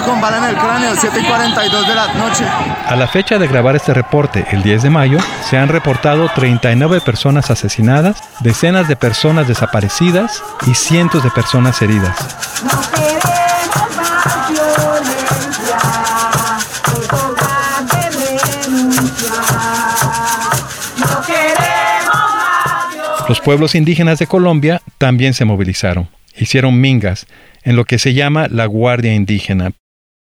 con 0.09 0.21
bala 0.23 0.39
en 0.39 0.45
el 0.45 0.57
cráneo, 0.57 0.95
7 0.97 1.21
y 1.21 1.25
42 1.25 1.87
de 1.87 1.95
la 1.95 2.15
noche. 2.15 2.45
A 2.87 2.97
la 2.97 3.07
fecha 3.09 3.39
de 3.39 3.47
grabar 3.47 3.77
este 3.77 3.93
reporte, 3.93 4.47
el 4.53 4.63
10 4.63 4.85
de 4.85 4.91
mayo, 4.91 5.19
se 5.43 5.59
han 5.59 5.69
reportado 5.69 6.31
39 6.35 7.03
personas 7.03 7.51
asesinadas, 7.51 8.23
decenas 8.41 8.89
de 8.89 8.97
personas 8.97 9.47
desaparecidas 9.47 10.43
y 10.67 10.75
cientos 10.75 11.23
de 11.23 11.31
personas 11.31 11.83
heridas. 11.83 12.17
Los 23.29 23.41
pueblos 23.41 23.75
indígenas 23.75 24.19
de 24.19 24.27
Colombia 24.27 24.81
también 24.97 25.35
se 25.35 25.45
movilizaron, 25.45 26.09
hicieron 26.35 26.81
mingas, 26.81 27.27
en 27.63 27.77
lo 27.77 27.85
que 27.85 27.99
se 27.99 28.15
llama 28.15 28.49
la 28.49 28.65
Guardia 28.65 29.13
Indígena. 29.13 29.73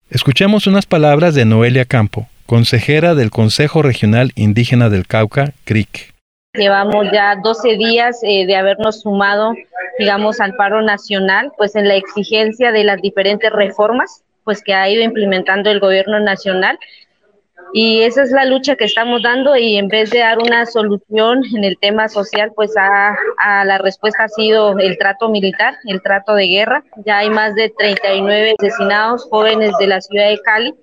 Escuchemos 0.09 0.69
unas 0.69 0.87
palabras 0.87 1.35
de 1.35 1.45
Noelia 1.45 1.85
Campo, 1.85 2.29
consejera 2.47 3.17
del 3.17 3.31
Consejo 3.31 3.83
Regional 3.83 4.31
Indígena 4.37 4.89
del 4.89 5.05
Cauca, 5.05 5.53
CRIC. 5.65 6.15
Llevamos 6.55 7.07
ya 7.13 7.35
12 7.43 7.77
días 7.77 8.21
eh, 8.23 8.47
de 8.47 8.55
habernos 8.55 9.01
sumado, 9.01 9.55
digamos, 9.99 10.41
al 10.41 10.55
paro 10.55 10.81
nacional, 10.81 11.51
pues 11.57 11.75
en 11.75 11.89
la 11.89 11.97
exigencia 11.97 12.71
de 12.71 12.85
las 12.85 13.03
diferentes 13.03 13.51
reformas, 13.51 14.23
pues 14.45 14.63
que 14.63 14.75
ha 14.75 14.89
ido 14.89 15.03
implementando 15.03 15.73
el 15.73 15.81
gobierno 15.81 16.21
nacional 16.21 16.79
y 17.79 18.05
esa 18.05 18.23
es 18.23 18.31
la 18.31 18.47
lucha 18.47 18.75
que 18.75 18.87
estamos 18.87 19.21
dando 19.23 19.55
y 19.55 19.77
en 19.77 19.89
vez 19.89 20.09
de 20.09 20.21
dar 20.21 20.39
una 20.39 20.65
solución 20.65 21.43
en 21.55 21.63
el 21.63 21.77
tema 21.77 22.09
social, 22.09 22.51
pues 22.57 22.73
a, 22.75 23.15
la 23.67 23.77
respuesta 23.77 24.25
ha 24.25 24.29
sido 24.29 24.79
el 24.79 24.97
trato 24.97 25.29
militar, 25.29 25.75
el 25.85 26.01
trato 26.01 26.33
de 26.33 26.47
guerra. 26.47 26.85
Ya 27.05 27.19
hay 27.19 27.29
más 27.29 27.55
de 27.55 27.69
39 27.69 28.55
asesinados 28.59 29.25
jóvenes 29.29 29.73
de 29.79 29.89
la 29.89 30.01
ciudad 30.01 30.31
de 30.31 30.41
Cali. 30.41 30.75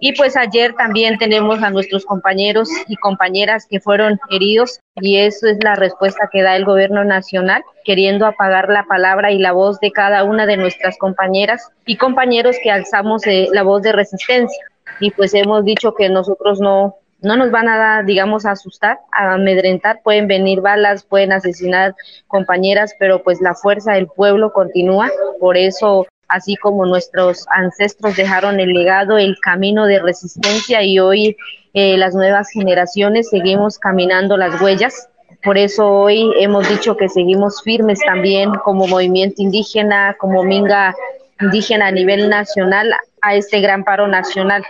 Y 0.00 0.12
pues 0.16 0.36
ayer 0.36 0.74
también 0.74 1.16
tenemos 1.16 1.62
a 1.62 1.70
nuestros 1.70 2.04
compañeros 2.04 2.68
y 2.88 2.96
compañeras 2.96 3.68
que 3.70 3.78
fueron 3.78 4.18
heridos 4.30 4.80
y 4.96 5.18
eso 5.18 5.46
es 5.46 5.62
la 5.62 5.76
respuesta 5.76 6.28
que 6.32 6.42
da 6.42 6.56
el 6.56 6.64
gobierno 6.64 7.04
nacional, 7.04 7.62
queriendo 7.84 8.26
apagar 8.26 8.68
la 8.68 8.82
palabra 8.82 9.30
y 9.30 9.38
la 9.38 9.52
voz 9.52 9.78
de 9.78 9.92
cada 9.92 10.24
una 10.24 10.46
de 10.46 10.56
nuestras 10.56 10.98
compañeras 10.98 11.70
y 11.86 11.96
compañeros 11.96 12.56
que 12.64 12.72
alzamos 12.72 13.24
eh, 13.28 13.46
la 13.52 13.62
voz 13.62 13.82
de 13.82 13.92
resistencia 13.92 14.64
y 15.00 15.10
pues 15.10 15.34
hemos 15.34 15.64
dicho 15.64 15.94
que 15.94 16.08
nosotros 16.08 16.60
no, 16.60 16.96
no 17.22 17.36
nos 17.36 17.50
van 17.50 17.68
a, 17.68 18.02
digamos, 18.02 18.46
a 18.46 18.52
asustar, 18.52 18.98
a 19.12 19.34
amedrentar, 19.34 20.00
pueden 20.02 20.28
venir 20.28 20.60
balas, 20.60 21.04
pueden 21.04 21.32
asesinar 21.32 21.94
compañeras, 22.28 22.94
pero 22.98 23.22
pues 23.22 23.40
la 23.40 23.54
fuerza 23.54 23.92
del 23.94 24.06
pueblo 24.06 24.52
continúa, 24.52 25.10
por 25.38 25.56
eso 25.56 26.06
así 26.28 26.56
como 26.56 26.86
nuestros 26.86 27.44
ancestros 27.50 28.16
dejaron 28.16 28.60
el 28.60 28.72
legado, 28.72 29.18
el 29.18 29.36
camino 29.40 29.86
de 29.86 29.98
resistencia 29.98 30.82
y 30.82 31.00
hoy 31.00 31.36
eh, 31.74 31.96
las 31.98 32.14
nuevas 32.14 32.50
generaciones 32.50 33.28
seguimos 33.30 33.78
caminando 33.78 34.36
las 34.36 34.60
huellas. 34.60 35.08
Por 35.42 35.58
eso 35.58 35.88
hoy 35.90 36.30
hemos 36.38 36.68
dicho 36.68 36.96
que 36.96 37.08
seguimos 37.08 37.62
firmes 37.62 37.98
también 38.04 38.52
como 38.64 38.86
movimiento 38.86 39.42
indígena, 39.42 40.16
como 40.18 40.44
Minga 40.44 40.94
indígena 41.40 41.86
a 41.86 41.92
nivel 41.92 42.28
nacional 42.28 42.92
a 43.22 43.34
este 43.34 43.60
gran 43.60 43.84
paro 43.84 44.06
nacional. 44.08 44.64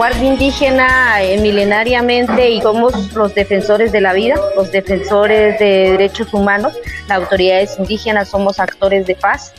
La 0.00 0.06
Guardia 0.06 0.28
Indígena 0.30 1.22
eh, 1.22 1.38
milenariamente 1.42 2.48
y 2.48 2.62
somos 2.62 3.12
los 3.12 3.34
defensores 3.34 3.92
de 3.92 4.00
la 4.00 4.14
vida, 4.14 4.36
los 4.56 4.72
defensores 4.72 5.58
de 5.58 5.90
derechos 5.90 6.32
humanos, 6.32 6.72
las 7.06 7.18
autoridades 7.18 7.78
indígenas 7.78 8.30
somos 8.30 8.60
actores 8.60 9.06
de 9.06 9.14
paz 9.14 9.52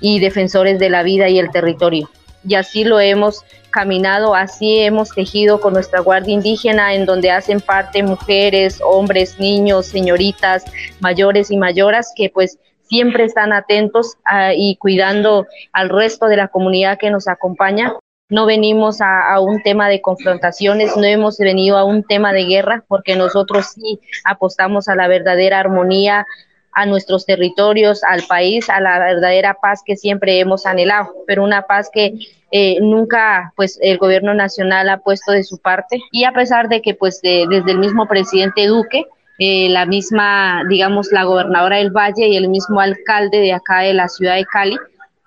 y 0.00 0.20
defensores 0.20 0.78
de 0.78 0.88
la 0.88 1.02
vida 1.02 1.28
y 1.28 1.40
el 1.40 1.50
territorio. 1.50 2.08
Y 2.46 2.54
así 2.54 2.84
lo 2.84 3.00
hemos 3.00 3.44
caminado, 3.70 4.36
así 4.36 4.78
hemos 4.78 5.08
tejido 5.10 5.60
con 5.60 5.72
nuestra 5.72 5.98
Guardia 5.98 6.34
Indígena, 6.34 6.94
en 6.94 7.04
donde 7.04 7.32
hacen 7.32 7.60
parte 7.60 8.04
mujeres, 8.04 8.80
hombres, 8.84 9.40
niños, 9.40 9.86
señoritas, 9.86 10.64
mayores 11.00 11.50
y 11.50 11.56
mayoras, 11.56 12.12
que 12.14 12.30
pues 12.30 12.56
siempre 12.82 13.24
están 13.24 13.52
atentos 13.52 14.14
ah, 14.24 14.52
y 14.54 14.76
cuidando 14.76 15.48
al 15.72 15.88
resto 15.88 16.26
de 16.26 16.36
la 16.36 16.46
comunidad 16.46 16.98
que 16.98 17.10
nos 17.10 17.26
acompaña 17.26 17.94
no 18.28 18.44
venimos 18.44 19.00
a, 19.00 19.40
un 19.40 19.62
tema 19.62 19.88
de 19.88 20.02
confrontaciones, 20.02 20.96
no 20.96 21.04
hemos 21.04 21.38
venido 21.38 21.78
a 21.78 21.84
un 21.84 22.02
tema 22.02 22.32
de 22.32 22.44
guerra, 22.44 22.84
porque 22.86 23.16
nosotros 23.16 23.72
sí 23.74 24.00
apostamos 24.24 24.88
a 24.88 24.94
la 24.94 25.08
verdadera 25.08 25.60
armonía, 25.60 26.26
a 26.72 26.86
nuestros 26.86 27.26
territorios, 27.26 28.04
al 28.04 28.22
país, 28.28 28.68
a 28.68 28.80
la 28.80 28.98
verdadera 28.98 29.54
paz 29.54 29.82
que 29.84 29.96
siempre 29.96 30.38
hemos 30.38 30.66
anhelado, 30.66 31.08
pero 31.26 31.42
una 31.42 31.62
paz 31.62 31.90
que 31.92 32.14
eh, 32.52 32.78
nunca 32.80 33.52
pues 33.56 33.78
el 33.82 33.98
gobierno 33.98 34.34
nacional 34.34 34.88
ha 34.88 34.98
puesto 34.98 35.32
de 35.32 35.42
su 35.42 35.58
parte. 35.58 36.00
Y 36.12 36.24
a 36.24 36.32
pesar 36.32 36.68
de 36.68 36.80
que 36.82 36.94
pues 36.94 37.20
desde 37.22 37.70
el 37.70 37.78
mismo 37.78 38.06
presidente 38.06 38.66
Duque 38.66 39.06
eh, 39.40 39.68
la 39.70 39.86
misma 39.86 40.62
digamos 40.68 41.10
la 41.12 41.24
gobernadora 41.24 41.76
del 41.76 41.90
Valle 41.90 42.28
y 42.28 42.36
el 42.36 42.48
mismo 42.48 42.80
alcalde 42.80 43.38
de 43.38 43.52
acá 43.52 43.80
de 43.80 43.94
la 43.94 44.08
ciudad 44.08 44.34
de 44.34 44.44
Cali 44.44 44.76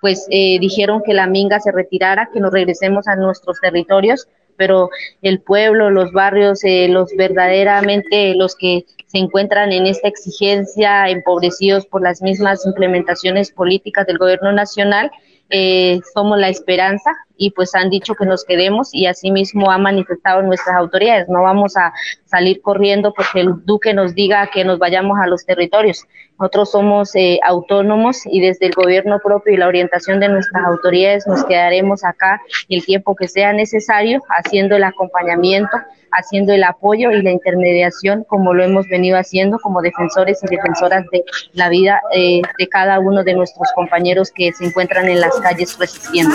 pues 0.02 0.26
eh, 0.30 0.58
dijeron 0.58 1.00
que 1.02 1.14
la 1.14 1.26
minga 1.26 1.60
se 1.60 1.72
retirara 1.72 2.28
que 2.30 2.40
nos 2.40 2.52
regresemos 2.52 3.08
a 3.08 3.16
nuestros 3.16 3.58
territorios 3.60 4.28
pero 4.56 4.90
el 5.22 5.40
pueblo 5.40 5.90
los 5.90 6.12
barrios 6.12 6.60
los 6.88 7.10
verdaderamente 7.16 8.34
los 8.34 8.54
que 8.54 8.84
se 9.06 9.18
encuentran 9.18 9.72
en 9.72 9.86
esta 9.86 10.08
exigencia 10.08 11.08
empobrecidos 11.08 11.86
por 11.86 12.02
las 12.02 12.20
mismas 12.20 12.66
implementaciones 12.66 13.50
políticas 13.52 14.06
del 14.06 14.18
gobierno 14.18 14.52
nacional 14.52 15.10
eh, 15.50 16.00
somos 16.14 16.38
la 16.38 16.48
esperanza 16.48 17.10
y 17.36 17.50
pues 17.50 17.74
han 17.74 17.90
dicho 17.90 18.14
que 18.14 18.24
nos 18.24 18.44
quedemos 18.44 18.94
y 18.94 19.06
asimismo 19.06 19.70
han 19.70 19.82
manifestado 19.82 20.42
nuestras 20.42 20.76
autoridades. 20.76 21.28
No 21.28 21.42
vamos 21.42 21.76
a 21.76 21.92
salir 22.24 22.62
corriendo 22.62 23.12
porque 23.12 23.40
el 23.40 23.64
duque 23.64 23.92
nos 23.94 24.14
diga 24.14 24.46
que 24.46 24.64
nos 24.64 24.78
vayamos 24.78 25.18
a 25.18 25.26
los 25.26 25.44
territorios. 25.44 26.06
Nosotros 26.38 26.70
somos 26.70 27.14
eh, 27.14 27.38
autónomos 27.44 28.22
y 28.26 28.40
desde 28.40 28.66
el 28.66 28.72
gobierno 28.72 29.20
propio 29.22 29.54
y 29.54 29.56
la 29.56 29.68
orientación 29.68 30.20
de 30.20 30.28
nuestras 30.28 30.64
autoridades 30.64 31.26
nos 31.26 31.44
quedaremos 31.44 32.04
acá 32.04 32.40
el 32.68 32.84
tiempo 32.84 33.14
que 33.14 33.28
sea 33.28 33.52
necesario 33.52 34.20
haciendo 34.28 34.76
el 34.76 34.84
acompañamiento 34.84 35.76
haciendo 36.12 36.52
el 36.52 36.64
apoyo 36.64 37.10
y 37.10 37.22
la 37.22 37.30
intermediación 37.30 38.24
como 38.24 38.54
lo 38.54 38.64
hemos 38.64 38.86
venido 38.88 39.18
haciendo 39.18 39.58
como 39.58 39.82
defensores 39.82 40.40
y 40.42 40.46
defensoras 40.46 41.04
de 41.10 41.24
la 41.52 41.68
vida 41.68 42.00
eh, 42.14 42.42
de 42.58 42.68
cada 42.68 42.98
uno 43.00 43.24
de 43.24 43.34
nuestros 43.34 43.68
compañeros 43.74 44.30
que 44.34 44.52
se 44.52 44.66
encuentran 44.66 45.08
en 45.08 45.20
las 45.20 45.34
calles 45.40 45.76
resistiendo. 45.78 46.34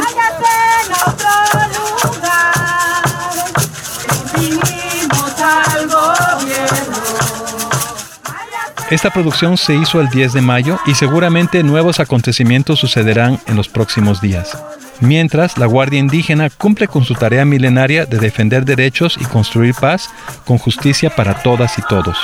Esta 8.89 9.09
producción 9.09 9.57
se 9.57 9.75
hizo 9.75 9.99
el 9.99 10.09
10 10.09 10.33
de 10.33 10.41
mayo 10.41 10.79
y 10.85 10.95
seguramente 10.95 11.61
nuevos 11.61 11.99
acontecimientos 11.99 12.79
sucederán 12.79 13.39
en 13.47 13.57
los 13.57 13.67
próximos 13.67 14.21
días 14.21 14.57
mientras 15.01 15.57
la 15.57 15.65
Guardia 15.65 15.99
Indígena 15.99 16.49
cumple 16.49 16.87
con 16.87 17.03
su 17.03 17.13
tarea 17.13 17.45
milenaria 17.45 18.05
de 18.05 18.17
defender 18.17 18.65
derechos 18.65 19.17
y 19.19 19.25
construir 19.25 19.75
paz 19.75 20.09
con 20.45 20.57
justicia 20.57 21.09
para 21.09 21.41
todas 21.41 21.77
y 21.77 21.81
todos. 21.83 22.17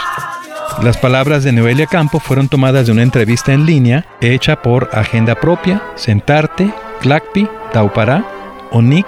Las 0.81 0.97
palabras 0.97 1.43
de 1.43 1.51
Noelia 1.51 1.85
Campo 1.85 2.19
fueron 2.19 2.49
tomadas 2.49 2.87
de 2.87 2.91
una 2.91 3.03
entrevista 3.03 3.53
en 3.53 3.65
línea 3.65 4.05
hecha 4.21 4.61
por 4.61 4.89
Agenda 4.91 5.35
Propia, 5.35 5.81
Sentarte, 5.95 6.73
Clacpi, 6.99 7.47
Taupará, 7.71 8.25
ONIC 8.71 9.05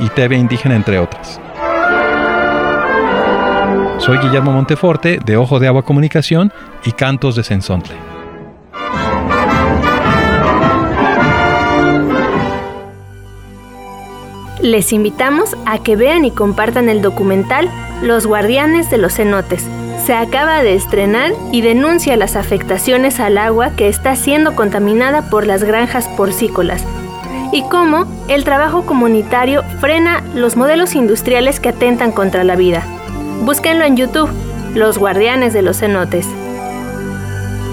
y 0.00 0.08
TV 0.10 0.36
Indígena, 0.36 0.76
entre 0.76 0.98
otras. 0.98 1.40
Soy 3.98 4.18
Guillermo 4.18 4.52
Monteforte 4.52 5.18
de 5.24 5.36
Ojo 5.36 5.58
de 5.58 5.68
Agua 5.68 5.84
Comunicación 5.84 6.52
y 6.84 6.92
Cantos 6.92 7.34
de 7.34 7.42
Sensontle. 7.42 8.15
Les 14.66 14.92
invitamos 14.92 15.56
a 15.64 15.78
que 15.78 15.94
vean 15.94 16.24
y 16.24 16.32
compartan 16.32 16.88
el 16.88 17.00
documental 17.00 17.70
Los 18.02 18.26
Guardianes 18.26 18.90
de 18.90 18.98
los 18.98 19.14
Cenotes. 19.14 19.64
Se 20.04 20.12
acaba 20.12 20.64
de 20.64 20.74
estrenar 20.74 21.30
y 21.52 21.60
denuncia 21.60 22.16
las 22.16 22.34
afectaciones 22.34 23.20
al 23.20 23.38
agua 23.38 23.76
que 23.76 23.86
está 23.86 24.16
siendo 24.16 24.56
contaminada 24.56 25.30
por 25.30 25.46
las 25.46 25.62
granjas 25.62 26.08
porcícolas 26.16 26.84
y 27.52 27.62
cómo 27.62 28.06
el 28.26 28.42
trabajo 28.42 28.84
comunitario 28.84 29.62
frena 29.80 30.24
los 30.34 30.56
modelos 30.56 30.96
industriales 30.96 31.60
que 31.60 31.68
atentan 31.68 32.10
contra 32.10 32.42
la 32.42 32.56
vida. 32.56 32.82
Búsquenlo 33.42 33.84
en 33.84 33.96
YouTube, 33.96 34.30
Los 34.74 34.98
Guardianes 34.98 35.52
de 35.52 35.62
los 35.62 35.78
Cenotes. 35.78 36.26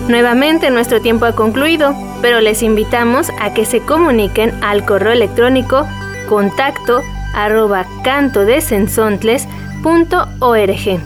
Nuevamente 0.07 0.69
nuestro 0.69 1.01
tiempo 1.01 1.25
ha 1.25 1.33
concluido, 1.33 1.95
pero 2.21 2.39
les 2.39 2.61
invitamos 2.61 3.31
a 3.41 3.51
que 3.55 3.65
se 3.65 3.79
comuniquen 3.79 4.53
al 4.61 4.85
correo 4.85 5.13
electrónico 5.13 5.87
contacto 6.27 7.01
arroba 7.33 7.85
cantodesensontles.org. 8.03 11.01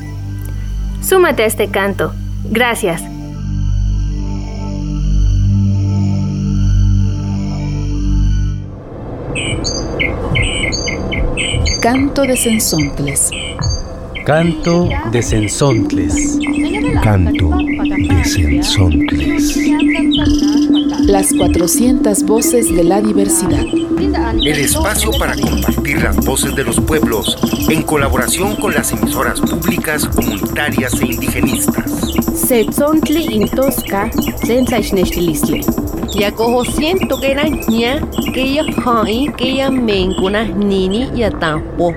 Súmate 1.01 1.43
a 1.43 1.45
este 1.45 1.69
canto. 1.69 2.11
Gracias. 2.49 3.03
Canto 11.81 12.23
de 12.23 12.35
Sensontles. 12.35 13.29
Canto 14.25 14.89
de 15.11 15.21
Sensontles. 15.21 16.37
Canto 17.01 17.57
de 17.57 18.25
Sensontles. 18.25 19.57
Las 21.07 21.33
400 21.33 22.23
voces 22.23 22.75
de 22.75 22.83
la 22.83 23.01
diversidad. 23.01 23.63
El 23.63 24.59
espacio 24.59 25.09
para 25.17 25.35
compartir 25.35 26.03
las 26.03 26.17
voces 26.17 26.53
de 26.53 26.65
los 26.65 26.81
pueblos 26.81 27.37
en 27.69 27.81
colaboración 27.81 28.57
con 28.57 28.73
las 28.73 28.91
emisoras 28.91 29.39
públicas, 29.39 30.05
comunitarias 30.05 30.93
e 31.01 31.05
indigenistas. 31.05 31.91
Setzontli 32.35 33.49
sensaichnechtilistle. 34.45 35.61
Ya 36.13 36.33
cojo 36.33 36.65
siento 36.65 37.19
que 37.21 37.31
era 37.31 37.45
ña, 37.45 38.01
que 38.33 38.53
ya 38.53 38.65
hai, 38.85 39.31
que 39.37 39.55
ya 39.55 39.71
mencuna 39.71 40.43
nini 40.43 41.09
y 41.15 41.23
atampo. 41.23 41.95